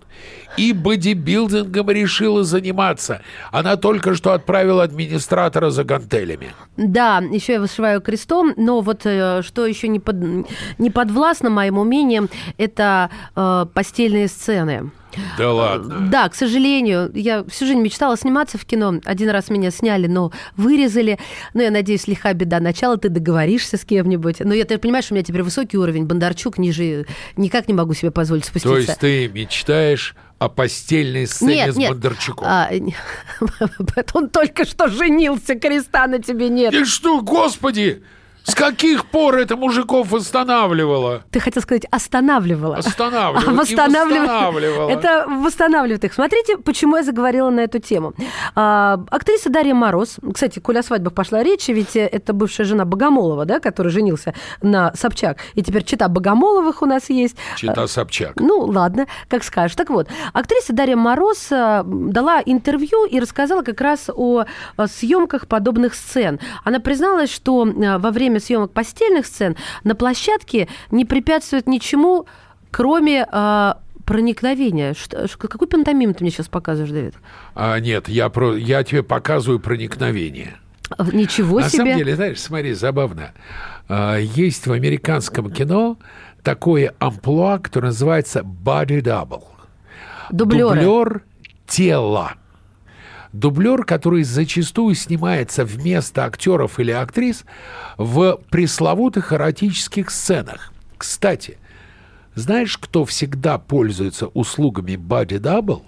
и 0.57 0.73
бодибилдингом 0.73 1.89
решила 1.91 2.43
заниматься. 2.43 3.21
Она 3.53 3.77
только 3.77 4.15
что 4.15 4.34
отправила 4.34 4.84
администратора 4.84 5.69
за 5.69 5.86
гантелями. 5.86 6.53
Да, 6.75 7.19
еще 7.19 7.53
я 7.53 7.62
вышиваю 7.62 8.01
крестом, 8.01 8.53
но 8.57 8.81
вот 8.81 9.05
э, 9.05 9.43
что 9.43 9.65
еще 9.65 9.88
не, 9.88 10.01
под, 10.01 10.17
не 10.77 10.89
подвластно 10.89 11.49
моим 11.49 11.77
умениям, 11.77 12.27
это 12.57 13.10
э, 13.34 13.65
постельные 13.73 14.27
сцены. 14.27 14.91
Да 15.38 15.52
ладно. 15.52 16.08
Да, 16.10 16.30
к 16.30 16.36
сожалению, 16.36 17.12
я 17.13 17.43
всю 17.45 17.65
жизнь 17.65 17.80
мечтала 17.80 18.17
сниматься 18.17 18.58
в 18.58 18.65
кино. 18.65 19.00
Один 19.06 19.30
раз 19.30 19.50
меня 19.50 19.71
сняли, 19.71 20.08
но 20.08 20.32
вырезали. 20.58 21.19
Но 21.54 21.62
я 21.62 21.71
надеюсь, 21.71 22.08
лиха 22.08 22.34
беда. 22.34 22.60
Начало 22.60 22.97
ты 22.97 23.10
договоришься 23.10 23.78
с 23.78 23.86
кем-нибудь. 23.86 24.39
Но 24.39 24.54
я, 24.54 24.65
ты 24.65 24.78
понимаешь, 24.78 25.12
у 25.12 25.13
меня 25.13 25.24
теперь 25.24 25.43
высокий 25.43 25.78
уровень. 25.78 26.06
Бондарчук 26.06 26.58
ниже 26.58 27.06
никак 27.36 27.67
не 27.67 27.74
могу 27.74 27.93
себе 27.93 28.12
позволить 28.12 28.45
спуститься. 28.45 28.69
То 28.69 28.78
есть 28.78 29.00
ты 29.00 29.28
мечтаешь 29.30 30.15
о 30.39 30.50
постельной 30.50 31.28
сцене 31.28 31.54
нет, 31.54 31.74
с 31.74 31.78
нет. 31.78 31.89
Бондарчуком? 31.91 32.47
А, 32.47 32.69
он 34.13 34.30
только 34.30 34.65
что 34.65 34.88
женился, 34.88 35.56
креста 35.56 36.08
на 36.08 36.19
тебе 36.19 36.50
нет. 36.50 36.74
И 36.74 36.84
что, 36.86 37.21
господи, 37.21 38.04
с 38.43 38.56
каких 38.56 39.06
пор 39.06 39.36
это 39.36 39.56
мужиков 39.56 40.13
останавливало? 40.13 41.23
Ты 41.32 41.39
хотел 41.39 41.62
сказать. 41.62 41.86
Останавливало 41.91 42.75
А 42.75 42.80
и 42.80 42.82
восстанавливает- 42.82 43.56
восстанавливало. 43.56 44.89
Это 44.89 45.25
восстанавливает 45.27 46.04
их. 46.04 46.13
Смотрите, 46.13 46.58
почему 46.58 46.97
я 46.97 47.04
заговорила 47.04 47.49
на 47.49 47.62
эту 47.62 47.80
тему. 47.80 48.13
А, 48.56 48.99
актриса 49.10 49.49
Дарья 49.49 49.73
Мороз, 49.73 50.17
кстати, 50.34 50.60
коль 50.60 50.80
о 50.80 50.84
свадьбах 50.84 51.13
пошла 51.13 51.43
речь, 51.43 51.67
ведь 51.67 51.95
это 51.95 52.34
бывшая 52.34 52.63
жена 52.65 52.86
Богомолова, 52.86 53.45
да, 53.45 53.60
который 53.60 53.89
женился 53.91 54.34
на 54.62 54.93
Собчак. 54.95 55.38
И 55.56 55.62
теперь 55.63 55.84
чита 55.84 56.08
Богомоловых 56.08 56.82
у 56.82 56.86
нас 56.86 57.10
есть. 57.10 57.36
Чита 57.58 57.88
Собчак. 57.88 58.34
Ну, 58.39 58.60
ладно, 58.62 59.08
как 59.27 59.43
скажешь. 59.43 59.75
Так 59.75 59.89
вот, 59.89 60.08
актриса 60.34 60.73
Дарья 60.73 60.95
Мороз 60.95 61.47
а, 61.51 61.84
дала 61.86 62.41
интервью 62.45 63.06
и 63.06 63.19
рассказала 63.19 63.62
как 63.62 63.82
раз 63.82 64.10
о 64.13 64.45
съемках 64.88 65.47
подобных 65.47 65.93
сцен. 65.93 66.39
Она 66.63 66.80
призналась, 66.80 67.32
что 67.32 67.63
а, 67.65 67.99
во 67.99 68.12
время 68.12 68.31
съемок 68.39 68.72
постельных 68.72 69.26
сцен 69.26 69.56
на 69.84 69.96
площадке 69.96 70.67
не 70.91 71.06
препятствует 71.06 71.67
ничему, 71.67 72.26
кроме 72.72 73.28
а, 73.32 73.80
проникновения. 74.06 74.94
Что, 74.94 75.28
какую 75.38 75.67
пантомиму 75.70 76.13
ты 76.13 76.24
мне 76.24 76.32
сейчас 76.32 76.48
показываешь, 76.48 76.91
Давид? 76.91 77.13
А, 77.56 77.80
нет, 77.80 78.08
я, 78.10 78.30
про, 78.30 78.56
я 78.56 78.84
тебе 78.84 79.04
показываю 79.04 79.60
проникновение. 79.60 80.56
А, 80.98 81.04
Ничего 81.12 81.60
На 81.60 81.70
себе. 81.70 81.84
самом 81.84 81.98
деле, 81.98 82.15
знаешь, 82.15 82.39
смотри, 82.39 82.74
забавно. 82.74 83.32
А, 83.88 84.17
Есть 84.17 84.67
в 84.67 84.72
американском 84.72 85.52
кино 85.52 85.98
такое 86.44 86.94
амплуа, 87.00 87.60
которое 87.60 87.88
называется 87.88 88.39
body 88.41 89.02
double. 89.02 89.44
Дублеры. 90.32 90.82
Дублер 90.82 91.24
тела. 91.67 92.34
Дублер, 93.34 93.84
который 93.86 94.24
зачастую 94.24 94.94
снимается 94.96 95.63
вместо 95.63 96.26
актеров 96.26 96.80
или 96.80 96.91
актрис 96.91 97.46
в 97.98 98.39
пресловутых 98.50 99.32
эротических 99.32 100.10
сценах. 100.12 100.74
Кстати, 100.98 101.58
знаешь, 102.36 102.78
кто 102.78 103.06
всегда 103.06 103.58
пользуется 103.58 104.28
услугами 104.28 104.91
body 104.94 105.39
double 105.39 105.82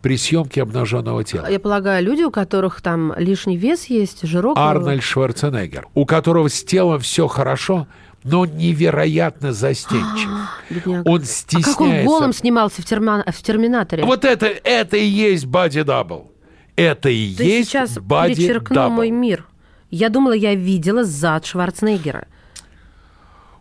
при 0.00 0.16
съемке 0.16 0.62
обнаженного 0.62 1.24
тела? 1.24 1.48
Я 1.50 1.58
полагаю, 1.58 2.04
люди, 2.04 2.22
у 2.22 2.30
которых 2.30 2.80
там 2.80 3.12
лишний 3.16 3.56
вес 3.56 3.86
есть, 3.86 4.22
жирок. 4.26 4.56
Арнольд 4.56 5.02
Шварценеггер, 5.02 5.88
у 5.94 6.06
которого 6.06 6.48
с 6.48 6.62
телом 6.62 7.00
все 7.00 7.26
хорошо, 7.26 7.88
но 8.22 8.46
невероятно 8.46 9.52
застенчив. 9.52 10.28
Он 11.04 11.20
А 11.20 11.24
стесняется. 11.24 11.70
как 11.72 11.80
он 11.80 12.04
голым 12.04 12.32
снимался 12.32 12.82
в, 12.82 12.84
терма- 12.84 13.24
в 13.30 13.42
«Терминаторе»? 13.42 14.04
Вот 14.04 14.24
это, 14.24 14.46
это 14.46 14.96
и 14.96 15.04
есть 15.04 15.46
double. 15.46 16.26
Это 16.76 17.08
и 17.08 17.34
Ты 17.34 17.44
есть 17.44 17.70
сейчас 17.70 17.96
body 17.96 18.34
перечеркнул 18.34 18.78
double. 18.78 18.90
мой 18.90 19.10
мир. 19.10 19.46
Я 19.90 20.10
думала, 20.10 20.32
я 20.32 20.54
видела 20.54 21.04
зад 21.04 21.46
Шварценеггера. 21.46 22.26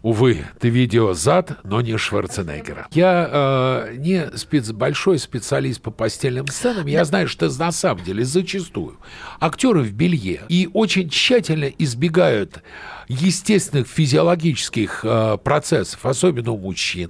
Увы, 0.06 0.46
ты 0.60 0.70
видео 0.70 1.14
зад, 1.14 1.58
но 1.64 1.82
не 1.82 1.98
Шварценеггера. 1.98 2.88
Я 2.92 3.28
э, 3.90 3.96
не 3.98 4.38
спец... 4.38 4.72
большой 4.72 5.18
специалист 5.18 5.82
по 5.82 5.90
постельным 5.90 6.46
сценам. 6.46 6.86
Я 6.86 7.06
знаю, 7.06 7.28
что 7.28 7.50
на 7.50 7.72
самом 7.72 8.04
деле 8.04 8.24
зачастую 8.24 9.00
актеры 9.40 9.82
в 9.82 9.94
белье 9.94 10.42
и 10.48 10.70
очень 10.72 11.10
тщательно 11.10 11.66
избегают 11.80 12.62
естественных 13.08 13.88
физиологических 13.88 15.00
э, 15.04 15.38
процессов, 15.44 16.06
особенно 16.06 16.52
у 16.52 16.60
мужчин. 16.60 17.10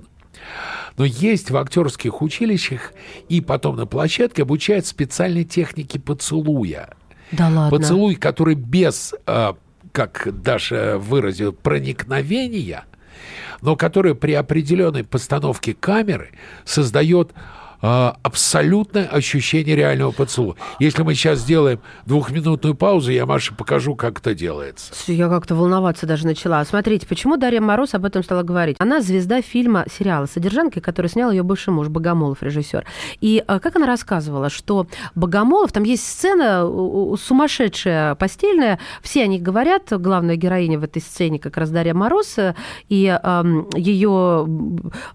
Но 0.98 1.06
есть 1.06 1.52
в 1.52 1.58
актерских 1.58 2.22
училищах 2.22 2.94
и 3.28 3.42
потом 3.42 3.76
на 3.76 3.86
площадке 3.86 4.44
обучают 4.44 4.86
специальной 4.86 5.44
технике 5.44 6.00
поцелуя. 6.00 6.96
Да 7.32 7.50
ладно. 7.50 7.70
Поцелуй, 7.70 8.16
который 8.16 8.56
без, 8.56 9.14
э, 9.26 9.54
как 9.92 10.42
Даша 10.42 10.98
выразила, 10.98 11.52
проникновения, 11.52 12.86
но 13.62 13.76
который 13.76 14.16
при 14.16 14.34
определенной 14.34 15.04
постановке 15.04 15.74
камеры 15.74 16.30
создает 16.66 17.32
абсолютное 17.86 19.06
ощущение 19.06 19.76
реального 19.76 20.12
поцелуя. 20.12 20.56
Если 20.80 21.04
мы 21.04 21.14
сейчас 21.14 21.40
сделаем 21.40 21.80
двухминутную 22.06 22.76
паузу, 22.76 23.12
я 23.12 23.26
Маше 23.26 23.54
покажу, 23.54 23.96
как 23.96 24.20
это 24.20 24.34
делается. 24.34 24.94
Я 25.08 25.30
как-то 25.30 25.56
волноваться 25.56 26.06
даже 26.06 26.26
начала. 26.26 26.64
Смотрите, 26.66 27.08
почему 27.08 27.38
Дарья 27.38 27.62
Мороз 27.62 27.94
об 27.94 28.06
этом 28.06 28.24
стала 28.24 28.44
говорить? 28.44 28.76
Она 28.80 29.02
звезда 29.02 29.42
фильма, 29.42 29.86
сериала 29.92 30.26
«Содержанки», 30.26 30.80
который 30.80 31.08
снял 31.08 31.32
ее 31.32 31.44
бывший 31.44 31.70
муж 31.70 31.88
Богомолов, 31.90 32.42
режиссер. 32.42 32.86
И 33.22 33.44
э, 33.48 33.60
как 33.60 33.76
она 33.76 33.86
рассказывала, 33.86 34.50
что 34.50 34.88
Богомолов, 35.16 35.72
там 35.72 35.84
есть 35.84 36.08
сцена 36.08 36.66
у- 36.66 37.16
сумасшедшая 37.18 38.16
постельная, 38.16 38.80
все 39.02 39.24
о 39.24 39.28
них 39.28 39.42
говорят, 39.42 39.84
главная 39.92 40.36
героиня 40.36 40.80
в 40.80 40.84
этой 40.84 41.02
сцене 41.02 41.40
как 41.40 41.58
раз 41.58 41.70
Дарья 41.70 41.94
Мороз, 41.94 42.38
э, 42.38 42.56
и 42.90 43.06
эм, 43.08 43.70
ее 43.76 44.48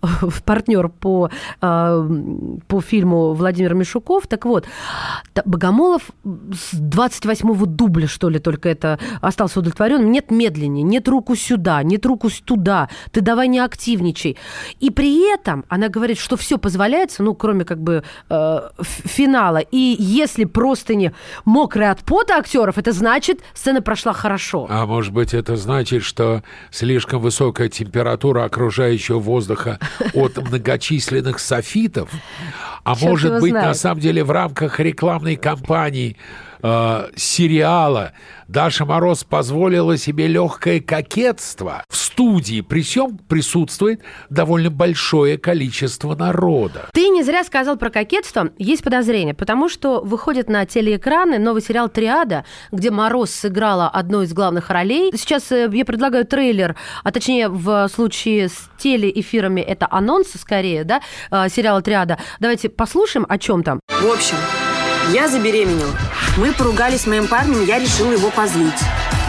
партнер 0.44 0.88
по, 0.88 1.30
эм, 1.60 2.59
по 2.66 2.80
фильму 2.80 3.34
Владимир 3.34 3.74
Мишуков. 3.74 4.26
Так 4.26 4.44
вот, 4.44 4.66
Богомолов 5.44 6.10
с 6.24 6.74
28-го 6.74 7.66
дубля, 7.66 8.08
что 8.08 8.28
ли, 8.28 8.38
только 8.38 8.68
это 8.68 8.98
остался 9.20 9.60
удовлетворен. 9.60 10.10
Нет 10.10 10.30
медленнее, 10.30 10.82
нет 10.82 11.08
руку 11.08 11.36
сюда, 11.36 11.82
нет 11.82 12.04
руку 12.06 12.28
туда, 12.44 12.88
ты 13.10 13.20
давай 13.20 13.48
не 13.48 13.58
активничай. 13.58 14.36
И 14.80 14.90
при 14.90 15.32
этом 15.32 15.64
она 15.68 15.88
говорит, 15.88 16.18
что 16.18 16.36
все 16.36 16.58
позволяется, 16.58 17.22
ну, 17.22 17.34
кроме 17.34 17.64
как 17.64 17.80
бы 17.80 18.02
э, 18.28 18.60
финала. 18.80 19.58
И 19.58 19.96
если 19.98 20.44
просто 20.44 20.94
не 20.94 21.12
мокрые 21.44 21.90
от 21.90 22.00
пота 22.00 22.36
актеров, 22.36 22.78
это 22.78 22.92
значит, 22.92 23.40
сцена 23.54 23.82
прошла 23.82 24.12
хорошо. 24.12 24.66
А 24.68 24.86
может 24.86 25.12
быть, 25.12 25.34
это 25.34 25.56
значит, 25.56 26.02
что 26.02 26.42
слишком 26.70 27.20
высокая 27.20 27.68
температура 27.68 28.44
окружающего 28.44 29.18
воздуха 29.18 29.78
от 30.14 30.36
многочисленных 30.48 31.38
софитов? 31.38 32.10
А 32.84 32.94
Черт 32.94 33.08
может 33.08 33.40
быть, 33.40 33.50
знает. 33.50 33.68
на 33.68 33.74
самом 33.74 34.00
деле, 34.00 34.24
в 34.24 34.30
рамках 34.30 34.80
рекламной 34.80 35.36
кампании 35.36 36.16
э, 36.62 37.08
сериала 37.16 38.12
Даша 38.50 38.84
Мороз 38.84 39.22
позволила 39.22 39.96
себе 39.96 40.26
легкое 40.26 40.80
кокетство. 40.80 41.84
В 41.88 41.96
студии 41.96 42.62
при 42.62 42.82
всем 42.82 43.16
присутствует 43.16 44.00
довольно 44.28 44.70
большое 44.70 45.38
количество 45.38 46.16
народа. 46.16 46.88
Ты 46.92 47.10
не 47.10 47.22
зря 47.22 47.44
сказал 47.44 47.76
про 47.76 47.90
кокетство. 47.90 48.50
Есть 48.58 48.82
подозрение, 48.82 49.34
потому 49.34 49.68
что 49.68 50.00
выходит 50.00 50.48
на 50.48 50.66
телеэкраны 50.66 51.38
новый 51.38 51.62
сериал 51.62 51.88
«Триада», 51.88 52.44
где 52.72 52.90
Мороз 52.90 53.30
сыграла 53.30 53.88
одну 53.88 54.22
из 54.22 54.32
главных 54.32 54.68
ролей. 54.70 55.12
Сейчас 55.14 55.52
э, 55.52 55.70
я 55.72 55.84
предлагаю 55.84 56.26
трейлер, 56.26 56.74
а 57.04 57.12
точнее 57.12 57.48
в 57.48 57.88
случае 57.88 58.48
с 58.48 58.68
телеэфирами 58.78 59.60
это 59.60 59.86
анонс 59.88 60.32
скорее, 60.36 60.82
да, 60.82 61.00
э, 61.30 61.48
сериала 61.48 61.82
«Триада». 61.82 62.18
Давайте 62.40 62.68
послушаем, 62.68 63.26
о 63.28 63.38
чем 63.38 63.62
там. 63.62 63.78
В 63.88 64.12
общем, 64.12 64.36
я 65.12 65.28
забеременел. 65.28 65.88
Мы 66.36 66.52
поругались 66.52 67.02
с 67.02 67.06
моим 67.06 67.26
парнем, 67.26 67.64
я 67.64 67.78
решила 67.78 68.12
его 68.12 68.30
позлить. 68.30 68.78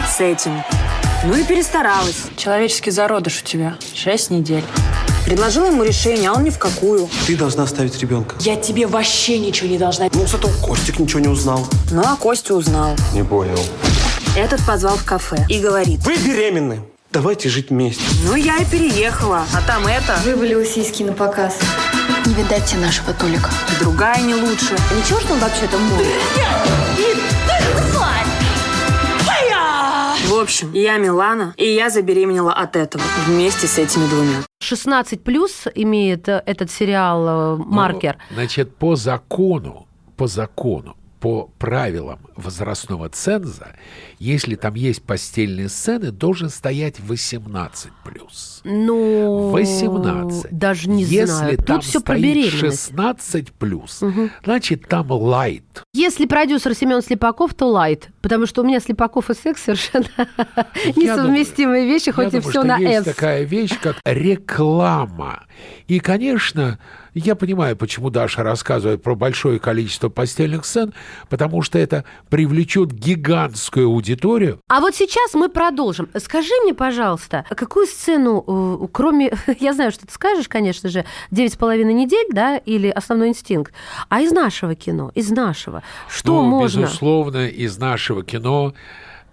С 0.08 0.20
этим. 0.20 0.62
Ну 1.24 1.36
и 1.36 1.44
перестаралась. 1.44 2.24
Человеческий 2.36 2.90
зародыш 2.90 3.42
у 3.42 3.44
тебя. 3.44 3.76
Шесть 3.94 4.30
недель. 4.30 4.64
Предложила 5.24 5.66
ему 5.66 5.84
решение, 5.84 6.30
а 6.30 6.34
он 6.34 6.44
ни 6.44 6.50
в 6.50 6.58
какую. 6.58 7.08
Ты 7.26 7.36
должна 7.36 7.62
оставить 7.62 7.98
ребенка. 8.00 8.34
Я 8.40 8.56
тебе 8.56 8.86
вообще 8.86 9.38
ничего 9.38 9.68
не 9.68 9.78
должна. 9.78 10.08
Ну, 10.12 10.26
зато 10.26 10.48
Костик 10.62 10.98
ничего 10.98 11.20
не 11.20 11.28
узнал. 11.28 11.66
Ну, 11.90 12.02
а 12.02 12.16
Костя 12.16 12.54
узнал. 12.54 12.96
Не 13.14 13.22
понял. 13.22 13.58
Этот 14.36 14.64
позвал 14.66 14.96
в 14.96 15.04
кафе 15.04 15.46
и 15.48 15.60
говорит. 15.60 16.00
Вы 16.04 16.16
беременны. 16.16 16.80
Давайте 17.12 17.50
жить 17.50 17.68
вместе. 17.70 18.02
Ну, 18.24 18.34
я 18.34 18.56
и 18.56 18.64
переехала. 18.64 19.44
А 19.54 19.60
там 19.66 19.86
это... 19.86 20.18
Вывалил 20.24 20.64
сиськи 20.64 21.02
на 21.02 21.12
показ. 21.12 21.58
Не 22.26 22.34
видать 22.34 22.66
тебе 22.66 22.80
нашего 22.80 23.12
Толика. 23.12 23.50
И 23.70 23.82
другая 23.82 24.20
не 24.22 24.34
лучше. 24.34 24.76
Ничего, 24.96 25.20
что 25.20 25.34
он 25.34 25.38
вообще-то 25.40 25.78
мой? 25.78 26.06
общем, 30.42 30.72
я 30.72 30.98
Милана, 30.98 31.54
и 31.56 31.64
я 31.64 31.88
забеременела 31.88 32.52
от 32.52 32.76
этого 32.76 33.02
вместе 33.26 33.66
с 33.66 33.78
этими 33.78 34.06
двумя. 34.08 34.42
16 34.60 35.22
плюс 35.22 35.66
имеет 35.74 36.28
э, 36.28 36.42
этот 36.44 36.70
сериал 36.70 37.26
э, 37.26 37.56
маркер. 37.56 38.18
Ну, 38.30 38.34
значит, 38.36 38.76
по 38.76 38.96
закону, 38.96 39.86
по 40.16 40.26
закону, 40.26 40.96
по 41.22 41.52
правилам 41.60 42.18
возрастного 42.34 43.08
ценза, 43.08 43.76
если 44.18 44.56
там 44.56 44.74
есть 44.74 45.04
постельные 45.04 45.68
сцены, 45.68 46.10
должен 46.10 46.48
стоять 46.48 46.98
18 46.98 47.92
плюс. 48.04 48.60
Ну, 48.64 49.50
18. 49.50 50.50
Даже 50.50 50.90
не 50.90 51.04
если 51.04 51.26
знаю. 51.26 51.58
там 51.58 51.76
Тут 51.76 51.84
все 51.84 52.00
про 52.00 52.14
стоит 52.14 52.24
беременность. 52.24 52.88
16 52.88 53.52
плюс, 53.52 54.02
значит, 54.44 54.88
там 54.88 55.12
лайт. 55.12 55.84
Если 55.94 56.26
продюсер 56.26 56.74
Семен 56.74 57.00
Слепаков, 57.00 57.54
то 57.54 57.66
лайт. 57.70 58.08
Потому 58.22 58.46
что 58.46 58.62
у 58.62 58.64
меня 58.64 58.80
Слепаков 58.80 59.30
и 59.30 59.34
секс 59.34 59.64
совершенно 59.64 60.06
несовместимые 60.96 61.86
вещи, 61.86 62.08
Я 62.08 62.12
хоть 62.12 62.28
и 62.28 62.38
думаю, 62.38 62.50
все 62.50 62.62
на 62.62 62.78
есть 62.78 63.02
«С». 63.02 63.14
такая 63.14 63.42
вещь, 63.42 63.78
как 63.80 63.96
реклама. 64.04 65.44
И, 65.88 66.00
конечно, 66.00 66.78
я 67.14 67.34
понимаю, 67.34 67.76
почему 67.76 68.08
Даша 68.08 68.42
рассказывает 68.42 69.02
про 69.02 69.14
большое 69.14 69.58
количество 69.58 70.08
постельных 70.08 70.64
сцен, 70.64 70.94
потому 71.28 71.62
что 71.62 71.78
это 71.78 72.04
привлечет 72.30 72.92
гигантскую 72.92 73.88
аудиторию. 73.88 74.60
А 74.68 74.80
вот 74.80 74.94
сейчас 74.94 75.34
мы 75.34 75.48
продолжим. 75.48 76.08
Скажи 76.16 76.52
мне, 76.62 76.72
пожалуйста, 76.72 77.44
какую 77.50 77.86
сцену, 77.86 78.80
э, 78.82 78.86
кроме, 78.90 79.34
я 79.60 79.74
знаю, 79.74 79.92
что 79.92 80.06
ты 80.06 80.12
скажешь, 80.12 80.48
конечно 80.48 80.88
же, 80.88 81.04
«Девять 81.30 81.52
с 81.52 81.56
половиной 81.56 81.92
недель», 81.92 82.26
да, 82.30 82.56
или 82.56 82.88
«Основной 82.88 83.28
инстинкт», 83.28 83.74
а 84.08 84.22
из 84.22 84.32
нашего 84.32 84.74
кино, 84.74 85.10
из 85.14 85.30
нашего, 85.30 85.82
что 86.08 86.42
ну, 86.42 86.48
можно? 86.48 86.82
безусловно, 86.82 87.46
из 87.46 87.76
нашего 87.76 88.11
кино 88.20 88.74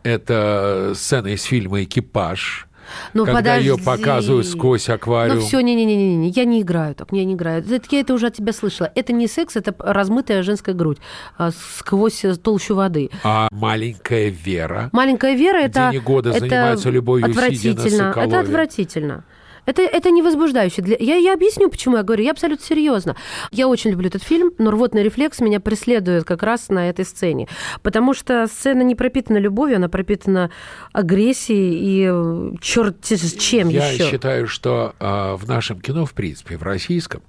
это 0.03 0.93
сцена 0.95 1.27
из 1.27 1.43
фильма 1.43 1.83
«Экипаж», 1.83 2.67
Ну, 3.13 3.25
когда 3.25 3.55
ее 3.57 3.77
подожди. 3.77 3.85
показывают 3.85 4.47
сквозь 4.47 4.89
аквариум. 4.89 5.39
Ну 5.39 5.45
все, 5.45 5.59
не-не-не, 5.61 6.29
я 6.29 6.45
не 6.45 6.61
играю 6.61 6.95
так, 6.95 7.09
я 7.11 7.25
не 7.25 7.33
играю. 7.33 7.63
Это, 7.69 7.85
я 7.91 7.99
это 7.99 8.13
уже 8.13 8.27
от 8.27 8.35
тебя 8.35 8.53
слышала. 8.53 8.91
Это 8.95 9.13
не 9.13 9.27
секс, 9.27 9.55
это 9.55 9.75
размытая 9.77 10.41
женская 10.41 10.73
грудь 10.73 10.97
а, 11.37 11.51
сквозь 11.51 12.23
толщу 12.41 12.75
воды. 12.75 13.09
А 13.23 13.47
маленькая 13.51 14.29
Вера, 14.29 14.89
Маленькая 14.91 15.35
Вера 15.35 15.57
это 15.57 15.89
Где 15.89 15.99
года 15.99 16.29
это 16.29 16.39
занимается 16.39 16.89
любовью, 16.89 17.27
сидя 17.27 17.39
на 17.41 17.45
отвратительно. 17.47 18.07
Соколове. 18.09 18.29
Это 18.29 18.39
отвратительно. 18.39 19.23
Это, 19.69 19.83
это 19.83 20.09
не 20.09 20.23
возбуждающе. 20.23 20.81
Для... 20.81 20.97
Я, 20.99 21.15
я 21.15 21.33
объясню, 21.33 21.69
почему 21.69 21.97
я 21.97 22.03
говорю. 22.03 22.23
Я 22.23 22.31
абсолютно 22.31 22.65
серьезно. 22.65 23.15
Я 23.51 23.67
очень 23.67 23.91
люблю 23.91 24.07
этот 24.07 24.23
фильм, 24.23 24.51
но 24.57 24.71
рвотный 24.71 25.03
рефлекс 25.03 25.39
меня 25.41 25.59
преследует 25.59 26.23
как 26.23 26.41
раз 26.41 26.69
на 26.69 26.89
этой 26.89 27.05
сцене. 27.05 27.47
Потому 27.83 28.15
что 28.15 28.47
сцена 28.47 28.81
не 28.81 28.95
пропитана 28.95 29.37
любовью, 29.37 29.75
она 29.75 29.87
пропитана 29.87 30.49
агрессией 30.91 32.55
и 32.55 32.57
черт 32.61 32.97
чем 33.37 33.69
Я 33.69 33.91
еще. 33.91 34.09
считаю, 34.09 34.47
что 34.47 34.95
э, 34.99 35.35
в 35.35 35.47
нашем 35.47 35.79
кино, 35.79 36.05
в 36.05 36.13
принципе, 36.13 36.57
в 36.57 36.63
российском, 36.63 37.21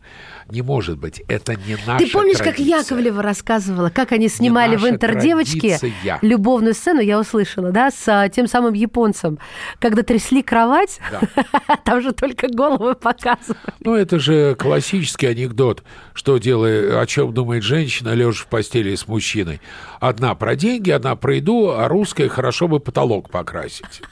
не 0.50 0.62
может 0.62 0.98
быть. 0.98 1.22
Это 1.28 1.54
не 1.54 1.76
наша 1.86 2.04
Ты 2.04 2.10
помнишь, 2.10 2.38
как 2.38 2.56
традиция. 2.56 2.78
Яковлева 2.78 3.22
рассказывала, 3.22 3.90
как 3.90 4.12
они 4.12 4.28
снимали 4.28 4.76
в 4.76 4.86
«Интердевочке» 4.88 5.78
традиция. 5.78 6.18
любовную 6.22 6.74
сцену, 6.74 7.00
я 7.00 7.18
услышала, 7.18 7.70
да, 7.70 7.90
с 7.90 8.08
а, 8.08 8.28
тем 8.28 8.46
самым 8.46 8.74
японцем, 8.74 9.38
когда 9.78 10.02
трясли 10.02 10.42
кровать, 10.42 11.00
там 11.84 12.00
же 12.00 12.12
только 12.12 12.48
головы 12.48 12.94
показывали. 12.94 13.58
Ну, 13.80 13.94
это 13.94 14.18
же 14.18 14.54
классический 14.54 15.26
анекдот, 15.26 15.82
что 16.14 16.38
делает, 16.38 16.94
о 16.94 17.06
чем 17.06 17.32
думает 17.32 17.62
женщина, 17.62 18.14
лежа 18.14 18.44
в 18.44 18.46
постели 18.46 18.94
с 18.94 19.06
мужчиной. 19.06 19.60
Одна 20.00 20.34
про 20.34 20.56
деньги, 20.56 20.90
одна 20.90 21.16
про 21.16 21.36
еду, 21.36 21.70
а 21.70 21.88
русская 21.88 22.28
хорошо 22.28 22.68
бы 22.68 22.80
потолок 22.80 23.30
покрасить. 23.30 24.02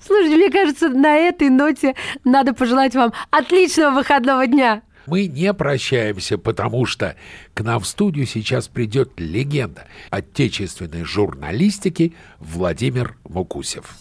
Слушайте, 0.00 0.36
мне 0.36 0.50
кажется, 0.50 0.88
на 0.88 1.16
этой 1.16 1.48
ноте 1.48 1.94
надо 2.24 2.54
пожелать 2.54 2.94
вам 2.94 3.12
отличного 3.30 3.96
выходного 3.96 4.46
дня. 4.46 4.82
Мы 5.06 5.26
не 5.26 5.54
прощаемся, 5.54 6.36
потому 6.36 6.84
что 6.84 7.16
к 7.54 7.62
нам 7.62 7.80
в 7.80 7.86
студию 7.86 8.26
сейчас 8.26 8.68
придет 8.68 9.12
легенда 9.18 9.86
отечественной 10.10 11.04
журналистики 11.04 12.14
Владимир 12.40 13.16
Мукусев. 13.24 13.96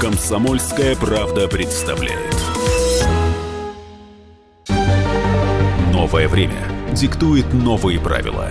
Комсомольская 0.00 0.94
правда 0.96 1.48
представляет. 1.48 2.34
Новое 5.92 6.28
время 6.28 6.68
диктует 6.92 7.52
новые 7.52 7.98
правила. 7.98 8.50